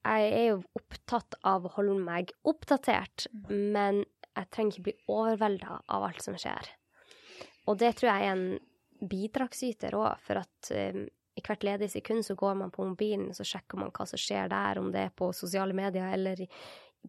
[0.03, 4.03] Jeg er jo opptatt av å holde meg oppdatert, men
[4.33, 6.69] jeg trenger ikke bli overvelda av alt som skjer.
[7.69, 8.47] Og det tror jeg er en
[9.03, 11.03] bidragsyter òg, for at um,
[11.33, 14.51] i hvert ledige sekund så går man på mobilen så sjekker man hva som skjer
[14.51, 16.45] der, om det er på sosiale medier eller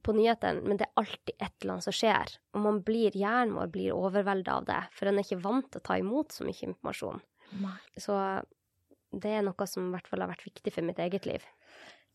[0.03, 2.33] på nyhetene, men det er alltid et eller annet som skjer.
[2.57, 5.83] Og man blir, hjernen vår blir overvelda av det, for den er ikke vant til
[5.83, 7.20] å ta imot så mye informasjon.
[7.62, 7.77] Nei.
[8.01, 8.16] Så
[9.14, 11.45] det er noe som i hvert fall har vært viktig for mitt eget liv.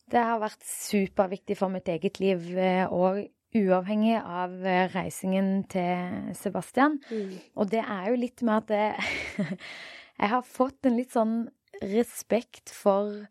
[0.10, 3.22] Det har vært superviktig for mitt eget liv, eh, og
[3.56, 7.00] uavhengig av eh, reisingen til Sebastian.
[7.10, 7.38] Mm.
[7.58, 9.48] Og det er jo litt med at det,
[10.22, 11.38] jeg har fått en litt sånn
[11.82, 13.26] respekt for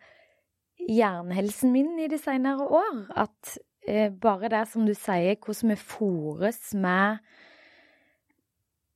[0.89, 3.05] hjernehelsen min i de senere år.
[3.27, 7.23] At eh, bare det som du sier, hvordan vi fòres med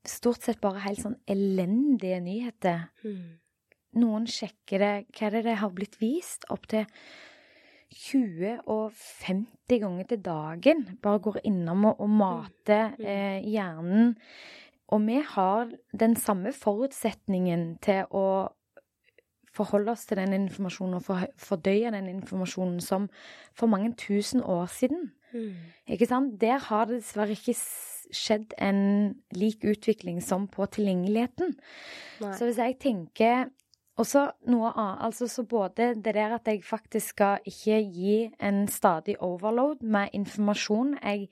[0.09, 2.89] stort sett bare helt sånn elendige nyheter.
[3.07, 3.39] Mm.
[4.03, 6.47] Noen sjekker det Hva er det det har blitt vist?
[6.51, 6.87] Opptil
[7.93, 10.83] 20 og 50 ganger til dagen.
[11.03, 14.17] Bare går innom og, og mater eh, hjernen.
[14.93, 15.71] Og vi har
[16.01, 18.27] den samme forutsetningen til å
[19.53, 23.09] forholde oss til den informasjonen og for, fordøye den informasjonen som
[23.57, 25.11] for mange tusen år siden.
[25.33, 25.57] Mm.
[25.89, 26.41] Ikke sant?
[26.41, 27.57] Der har det dessverre ikke
[28.13, 28.81] skjedd en
[29.37, 31.55] lik utvikling som på tilgjengeligheten.
[32.21, 32.33] Nei.
[32.37, 33.49] Så hvis jeg tenker
[34.03, 38.65] også noe annet, altså så både det der at jeg faktisk skal ikke gi en
[38.71, 41.29] stadig overload med informasjon jeg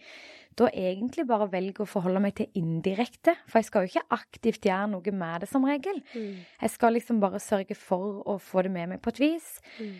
[0.58, 4.66] da egentlig bare velger å forholde meg til indirekte, for jeg skal jo ikke aktivt
[4.66, 6.00] gjøre noe med det som regel.
[6.12, 6.40] Mm.
[6.60, 9.50] Jeg skal liksom bare sørge for å få det med meg på et vis.
[9.78, 9.94] Mm.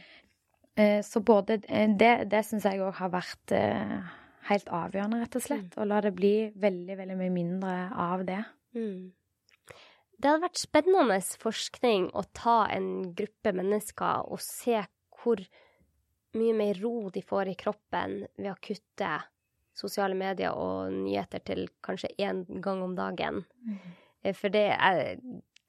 [0.81, 3.97] Eh, Så både eh, det, det syns jeg òg har vært eh,
[4.51, 5.79] helt avgjørende, rett og slett.
[5.79, 8.43] Å la det bli veldig, veldig mye mindre av det.
[8.77, 9.11] Mm.
[10.21, 14.83] Det hadde vært spennende forskning å ta en gruppe mennesker og se
[15.21, 15.41] hvor
[16.37, 19.15] mye mer ro de får i kroppen ved å kutte
[19.81, 23.45] sosiale medier og nyheter til kanskje én gang om dagen.
[24.23, 25.17] Eh, For det, er,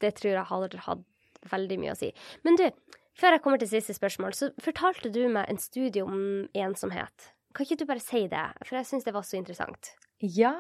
[0.03, 1.05] det tror jeg har hatt
[1.51, 2.11] veldig mye å si.
[2.43, 2.65] Men du,
[3.17, 7.31] før jeg kommer til siste spørsmål, så fortalte du meg en studie om ensomhet.
[7.55, 9.93] Kan ikke du bare si det, for jeg syns det var så interessant.
[10.21, 10.53] Ja.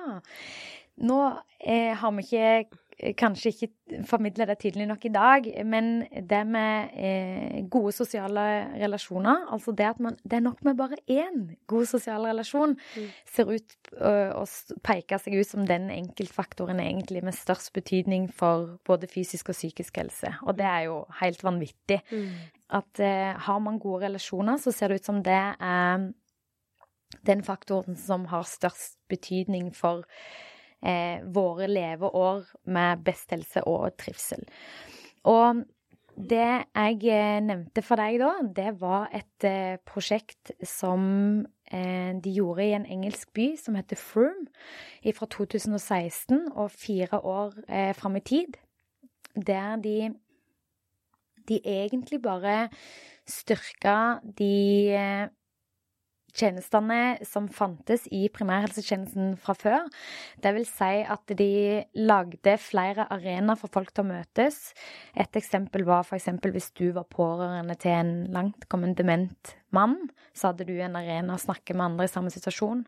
[1.01, 1.19] Nå
[1.59, 2.79] eh, har vi ikke
[3.17, 3.67] kanskje ikke
[4.05, 8.43] formidler det tydelig nok i dag, men det med eh, gode sosiale
[8.77, 13.07] relasjoner, altså det at man Det er nok med bare én god sosial relasjon, Mm.
[13.25, 14.45] ser ut ø, å
[14.83, 19.97] peke seg ut som den enkeltfaktoren egentlig med størst betydning for både fysisk og psykisk
[19.97, 20.35] helse.
[20.43, 22.01] Og det er jo helt vanvittig.
[22.69, 26.11] At eh, har man gode relasjoner, så ser det ut som det er
[27.27, 30.05] den faktoren som har størst betydning for
[30.81, 34.43] eh, våre leveår med best helse og trivsel.
[35.29, 35.63] Og
[36.21, 41.03] det jeg eh, nevnte for deg da, det var et eh, prosjekt som
[41.71, 44.49] eh, de gjorde i en engelsk by som heter Froome,
[45.15, 48.59] fra 2016 og fire år eh, fram i tid.
[49.35, 50.11] Der de,
[51.47, 52.67] de egentlig bare
[53.29, 54.53] styrka de
[54.93, 55.29] eh,
[56.37, 59.87] tjenestene som fantes i primærhelsetjenesten fra før.
[60.41, 64.59] Det vil si at de lagde flere arenaer for folk til å møtes.
[65.15, 66.29] Et eksempel var f.eks.
[66.47, 69.97] hvis du var pårørende til en langtkommen dement mann,
[70.35, 72.85] så hadde du en arena å snakke med andre i samme situasjon.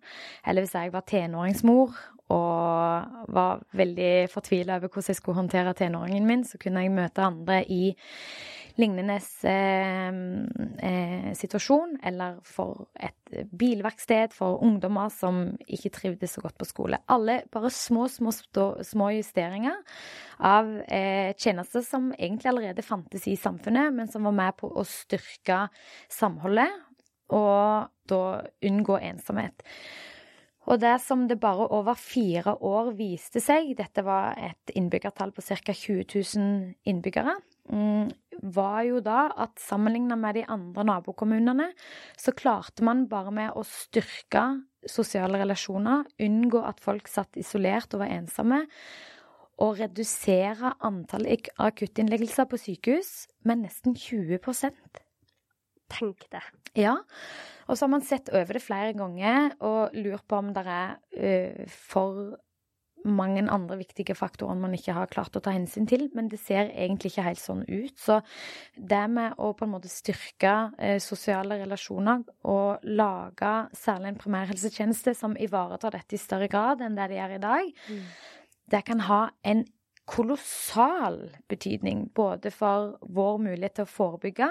[0.47, 1.95] Eller hvis jeg var tenåringsmor
[2.33, 7.25] og var veldig fortvila over hvordan jeg skulle håndtere tenåringen min, så kunne jeg møte
[7.25, 7.95] andre i
[8.79, 9.19] lignende
[9.49, 10.07] eh,
[10.87, 16.99] eh, situasjon, eller for et bilverksted for ungdommer som ikke trivdes så godt på skole.
[17.13, 19.77] Alle bare små, små, små justeringer
[20.41, 24.85] av eh, tjenester som egentlig allerede fantes i samfunnet, men som var med på å
[24.87, 25.67] styrke
[26.11, 26.71] samholdet
[27.33, 28.23] og da
[28.65, 29.63] unngå ensomhet.
[30.63, 35.43] Og det som det bare over fire år viste seg, dette var et innbyggertall på
[35.43, 35.73] ca.
[35.75, 37.35] 20 000 innbyggere,
[37.69, 41.69] mm, var jo da at sammenligna med de andre nabokommunene,
[42.17, 44.43] så klarte man bare med å styrke
[44.89, 48.63] sosiale relasjoner, unngå at folk satt isolert og var ensomme,
[49.61, 51.27] og redusere antall
[51.61, 53.11] akuttinnleggelser på sykehus
[53.47, 55.03] med nesten 20%
[55.93, 56.41] Tenk det.
[56.79, 56.95] ja,
[57.67, 60.95] og så har man sett over det flere ganger og lurt på om det er
[60.97, 62.33] uh, for
[63.05, 66.71] mange andre viktige faktorer man ikke har klart å ta hensyn til, men det ser
[66.71, 67.93] egentlig ikke helt sånn ut.
[67.99, 68.19] Så
[68.75, 75.15] det med å på en måte styrke eh, sosiale relasjoner og lage særlig en primærhelsetjeneste
[75.17, 77.71] som ivaretar dette i større grad enn det de gjør i dag,
[78.73, 79.65] det kan ha en
[80.09, 84.49] kolossal betydning både for vår mulighet til å forebygge,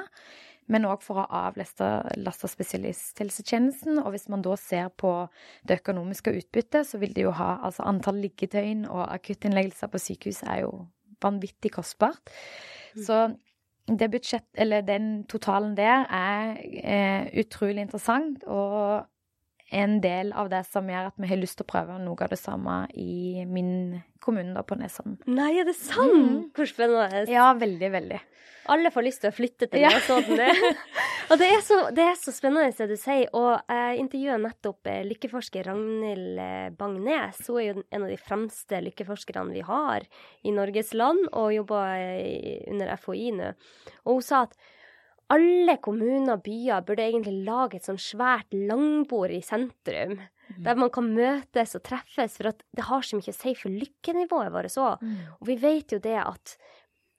[0.71, 3.99] men òg for å avlaste spesialisthelsetjenesten.
[4.03, 5.13] Og hvis man da ser på
[5.69, 10.43] det økonomiske utbyttet, så vil det jo ha altså antall liggedøgn og akuttinnleggelser på sykehus
[10.47, 10.75] er jo
[11.23, 12.33] vanvittig kostbart.
[12.97, 13.03] Mm.
[13.07, 13.23] Så
[13.87, 18.45] det budsjett, eller den totalen der er eh, utrolig interessant.
[18.47, 19.09] Og
[19.73, 22.33] en del av det som gjør at vi har lyst til å prøve noe av
[22.33, 25.17] det samme i min kommune da på Nesodden.
[25.33, 26.13] Nei, er det sant?
[26.13, 26.43] Mm.
[26.55, 27.25] Hvor spennende.
[27.33, 28.21] Ja, veldig, veldig.
[28.71, 30.39] Alle får lyst til å flytte til Nesodden.
[30.39, 30.73] Ja.
[31.31, 33.27] og det er, så, det er, så, spennende det du sier.
[33.35, 37.41] Og jeg intervjuet nettopp eh, lykkeforsker Ragnhild eh, Bangnes.
[37.49, 40.07] Hun er jo en av de fremste lykkeforskerne vi har
[40.47, 43.51] i Norges land, og jobber eh, under FHI nå.
[44.07, 44.57] Og hun sa at
[45.33, 50.19] alle kommuner og byer burde egentlig lage et sånn svært langbord i sentrum.
[50.53, 50.63] Mm.
[50.67, 54.53] Der man kan møtes og treffes, for det har så mye å si for lykkenivået
[54.53, 55.01] vårt òg.
[55.01, 55.17] Mm.
[55.39, 56.57] Og vi vet jo det at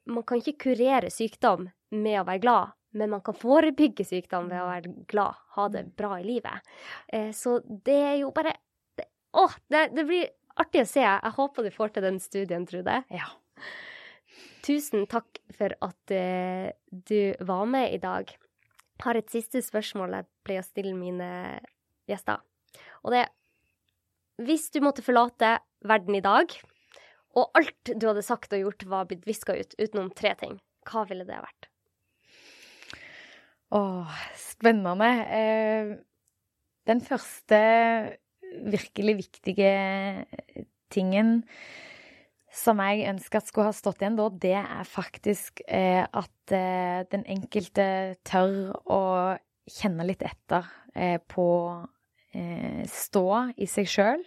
[0.10, 4.62] man kan ikke kurere sykdom med å være glad, men man kan forebygge sykdom ved
[4.62, 6.74] å være glad, ha det bra i livet.
[7.08, 8.56] Eh, så det er jo bare
[8.98, 10.28] det, Å, det, det, blir
[10.62, 11.02] artig å se.
[11.02, 13.00] Jeg håper du får til den studien, Trude.
[13.14, 13.32] Ja.
[14.64, 18.30] Tusen takk for at uh, du var med i dag.
[18.30, 21.30] Jeg har et siste spørsmål jeg pleier å stille mine
[22.08, 22.40] gjester.
[23.04, 23.34] Og det er
[24.44, 26.54] Hvis du måtte forlate verden i dag,
[27.34, 30.58] og alt du hadde sagt og gjort var blitt viska ut utenom tre ting,
[30.90, 31.70] hva ville det vært?
[33.74, 35.10] Åh, spennende.
[35.34, 35.94] Eh,
[36.86, 37.62] den første
[38.70, 39.74] virkelig viktige
[40.94, 41.40] tingen
[42.54, 47.02] som jeg ønsker at skulle ha stått igjen da, det er faktisk eh, at eh,
[47.10, 47.88] den enkelte
[48.28, 49.02] tør å
[49.74, 51.48] kjenne litt etter eh, på
[52.38, 53.26] eh, stå
[53.58, 54.22] i seg sjøl.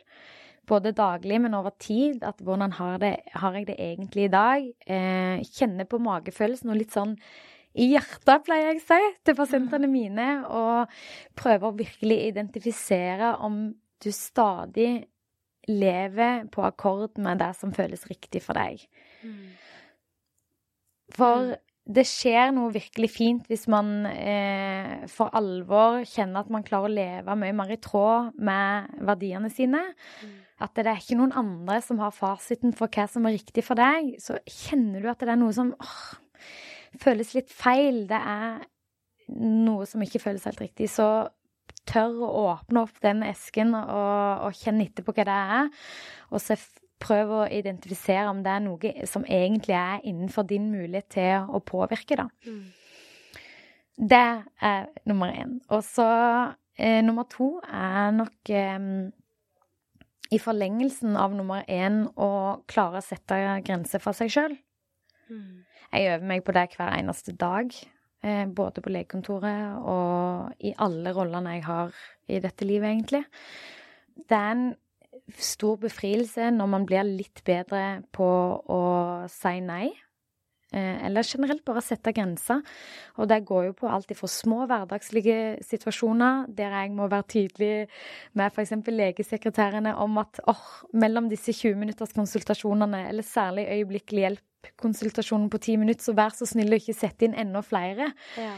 [0.67, 2.25] Både daglig, men over tid.
[2.27, 4.71] At hvordan har, det, har jeg det egentlig i dag?
[4.87, 7.17] Eh, kjenne på magefølelsen og litt sånn
[7.77, 10.29] i hjertet, pleier jeg å si, til pasientene mine.
[10.49, 10.97] Og
[11.39, 13.69] prøve å virkelig identifisere om
[14.03, 15.07] du stadig
[15.67, 18.83] lever på akkord med det som føles riktig for deg.
[19.23, 19.55] Mm.
[21.17, 21.57] For.
[21.87, 26.97] Det skjer noe virkelig fint hvis man eh, for alvor kjenner at man klarer å
[26.97, 29.83] leve mye mer i tråd med verdiene sine.
[30.23, 30.33] Mm.
[30.67, 33.79] At det er ikke noen andre som har fasiten for hva som er riktig for
[33.79, 34.17] deg.
[34.23, 36.07] Så kjenner du at det er noe som åh,
[37.03, 38.07] føles litt feil.
[38.11, 38.65] Det er
[39.37, 40.91] noe som ikke føles helt riktig.
[40.91, 41.29] Så
[41.87, 45.71] tør å åpne opp den esken og, og kjenne etter på hva det er.
[46.33, 46.57] Og så
[47.03, 51.61] prøv å identifisere om det er noe som egentlig er innenfor din mulighet til å
[51.65, 52.29] påvirke, da.
[52.47, 52.65] Mm.
[53.97, 54.25] Det
[54.61, 55.59] er nummer én.
[55.73, 56.09] Og så
[56.77, 58.89] eh, nummer to er nok eh,
[60.33, 62.31] i forlengelsen av nummer én å
[62.69, 64.57] klare å sette grenser for seg sjøl.
[65.31, 65.65] Mm.
[65.93, 67.73] Jeg øver meg på det hver eneste dag.
[68.27, 71.95] Eh, både på legekontoret og i alle rollene jeg har
[72.29, 73.23] i dette livet, egentlig.
[74.17, 74.69] Det er en
[75.35, 78.27] stor befrielse når man blir litt bedre på
[78.71, 78.83] å
[79.33, 79.91] si nei.
[80.75, 82.63] Eh, eller generelt bare sette grenser.
[83.17, 87.87] Og det går jo på alt fra små hverdagslige situasjoner, der jeg må være tydelig
[88.35, 88.75] med f.eks.
[88.91, 95.61] legesekretærene om at oh, mellom disse 20 minutters konsultasjonene, eller særlig øyeblikkelig hjelp konsultasjonen på
[95.63, 98.11] ti minutter, så vær så snill å ikke sette inn enda flere.
[98.35, 98.57] Ja.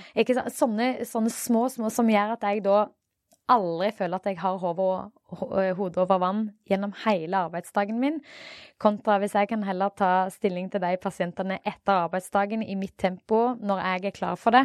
[0.49, 2.87] Sånne, sånne, små, små som gjør at jeg da
[3.53, 8.21] aldri føler at jeg har hodet over vann gjennom hele arbeidsdagen min,
[8.81, 13.55] kontra hvis jeg kan heller ta stilling til de pasientene etter arbeidsdagen i mitt tempo
[13.59, 14.65] når jeg er klar for det,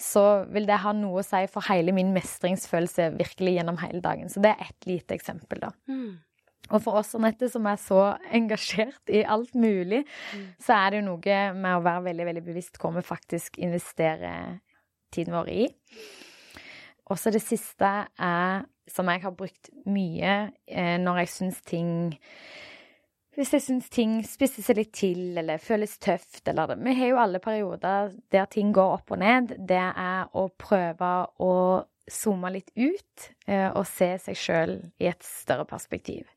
[0.00, 4.30] så vil det ha noe å si for hele min mestringsfølelse virkelig gjennom hele dagen.
[4.32, 5.74] Så det er ett lite eksempel, da.
[5.90, 6.14] Mm.
[6.72, 8.00] Og for oss Anette, som er så
[8.32, 10.44] engasjert i alt mulig, mm.
[10.64, 14.62] så er det jo noe med å være veldig veldig bevisst hvor vi faktisk investerer
[15.14, 15.66] tiden vår i.
[17.12, 20.34] Og så det siste er, som jeg har brukt mye
[20.66, 21.88] eh, når jeg syns ting
[23.34, 26.78] Hvis jeg syns ting spisser seg litt til, eller føles tøft, eller det.
[26.84, 29.56] Vi har jo alle perioder der ting går opp og ned.
[29.58, 31.10] Det er å prøve
[31.42, 31.54] å
[32.10, 36.28] zoome litt ut eh, og se seg sjøl i et større perspektiv.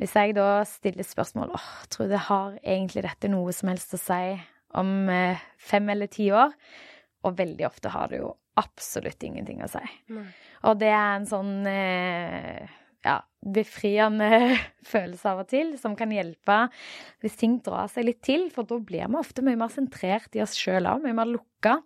[0.00, 3.92] Hvis jeg da stiller spørsmål åh, tror du det har egentlig dette noe som helst
[3.92, 4.22] å si
[4.80, 6.54] om eh, fem eller ti år?
[7.26, 9.82] Og veldig ofte har det jo absolutt ingenting å si.
[10.12, 10.26] Nei.
[10.68, 12.70] Og det er en sånn eh,
[13.04, 14.28] ja, befriende
[14.92, 16.62] følelse av og til, som kan hjelpe
[17.22, 18.48] hvis ting drar seg litt til.
[18.52, 21.78] For da blir vi ofte mye mer sentrert i oss sjøl òg, mye mer lukka.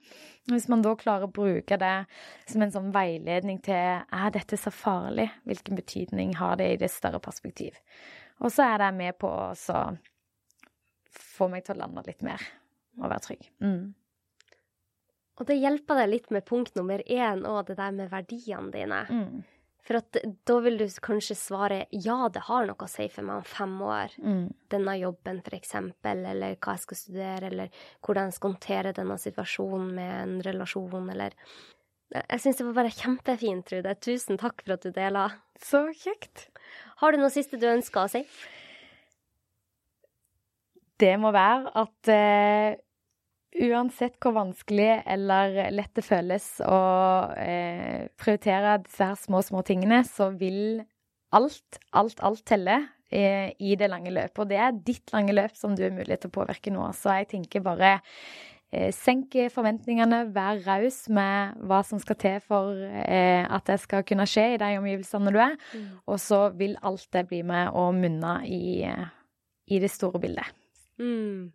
[0.51, 1.95] Hvis man da klarer å bruke det
[2.51, 6.93] som en sånn veiledning til er dette så farlig, hvilken betydning har det i det
[6.93, 7.79] større perspektiv?
[8.43, 9.55] Og så er det med på å
[11.15, 12.43] få meg til å lande litt mer
[13.01, 13.47] og være trygg.
[13.65, 13.95] Mm.
[15.41, 19.01] Og det hjelper deg litt med punkt nummer én og det der med verdiene dine.
[19.11, 19.43] Mm.
[19.85, 20.17] For at
[20.49, 23.75] da vil du kanskje svare ja, det har noe å si for meg om fem
[23.85, 24.15] år.
[24.17, 24.47] Mm.
[24.73, 29.19] Denne jobben, for eksempel, eller hva jeg skal studere, eller hvordan jeg skal håndtere denne
[29.21, 31.37] situasjonen med en relasjon, eller
[32.15, 33.95] Jeg syns det var bare kjempefint, Trude.
[33.99, 35.35] Tusen takk for at du deler.
[35.59, 36.49] Så kjekt.
[37.01, 38.23] Har du noe siste du ønsker å si?
[41.03, 42.84] Det må være at uh,
[43.55, 46.81] uansett hvor vanskelig eller lett det føles å
[47.39, 50.83] eh, prioritere disse her små, små tingene, så vil
[51.35, 52.81] alt, alt, alt telle
[53.11, 54.41] eh, i det lange løpet.
[54.43, 56.89] Og det er ditt lange løp som du har mulighet til å påvirke nå.
[56.99, 58.01] Så jeg tenker bare
[58.91, 64.27] Senk forventningene, vær raus med hva som skal til for eh, at det skal kunne
[64.27, 65.55] skje i de omgivelsene du er.
[65.71, 65.85] Mm.
[66.11, 70.51] Og så vil alt det bli med å munne i, i det store bildet.
[70.99, 71.53] Mm.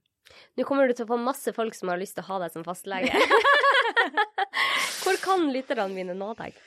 [0.57, 2.55] Nå kommer du til å få masse folk som har lyst til å ha deg
[2.55, 3.13] som fastlege.
[5.03, 6.57] Hvor kan lytterne mine nå deg?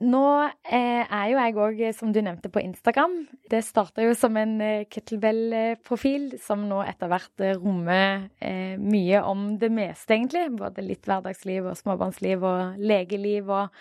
[0.00, 0.22] Nå
[0.64, 3.18] eh, er jo jeg òg, som du nevnte, på Instagram.
[3.52, 9.20] Det starta jo som en eh, kettlebell-profil, som nå etter hvert eh, rommer eh, mye
[9.28, 10.46] om det meste, egentlig.
[10.56, 13.76] Både litt hverdagsliv og småbarnsliv og legeliv og,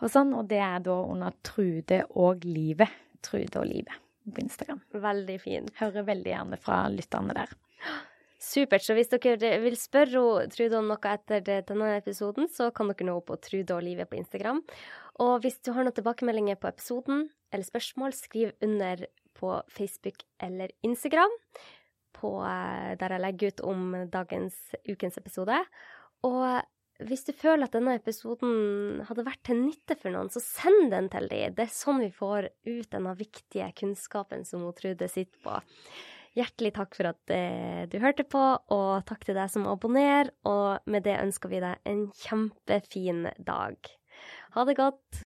[0.00, 0.32] og sånn.
[0.40, 2.96] Og det er da under Trude og livet.
[3.20, 4.80] Trude og livet på Instagram.
[5.04, 5.68] Veldig fin.
[5.82, 7.58] Hører veldig gjerne fra lytterne der.
[8.38, 8.84] Supert.
[8.86, 13.18] Så hvis dere vil spørre Trude om noe etter denne episoden, så kan dere nå
[13.26, 14.62] på Trude og livet på Instagram.
[15.24, 19.08] Og hvis du har noen tilbakemeldinger på episoden eller spørsmål, skriv under
[19.38, 21.32] på Facebook eller Instagram,
[22.14, 24.56] på, eh, der jeg legger ut om dagens,
[24.88, 25.58] ukens episode.
[26.26, 26.62] Og
[27.06, 31.10] hvis du føler at denne episoden hadde vært til nytte for noen, så send den
[31.12, 31.54] til dem.
[31.54, 35.58] Det er sånn vi får ut denne viktige kunnskapen som Trude sitter på.
[36.38, 38.42] Hjertelig takk for at eh, du hørte på,
[38.74, 40.30] og takk til deg som abonnerer.
[40.46, 43.94] Og med det ønsker vi deg en kjempefin dag.
[44.54, 45.24] Ha det godt.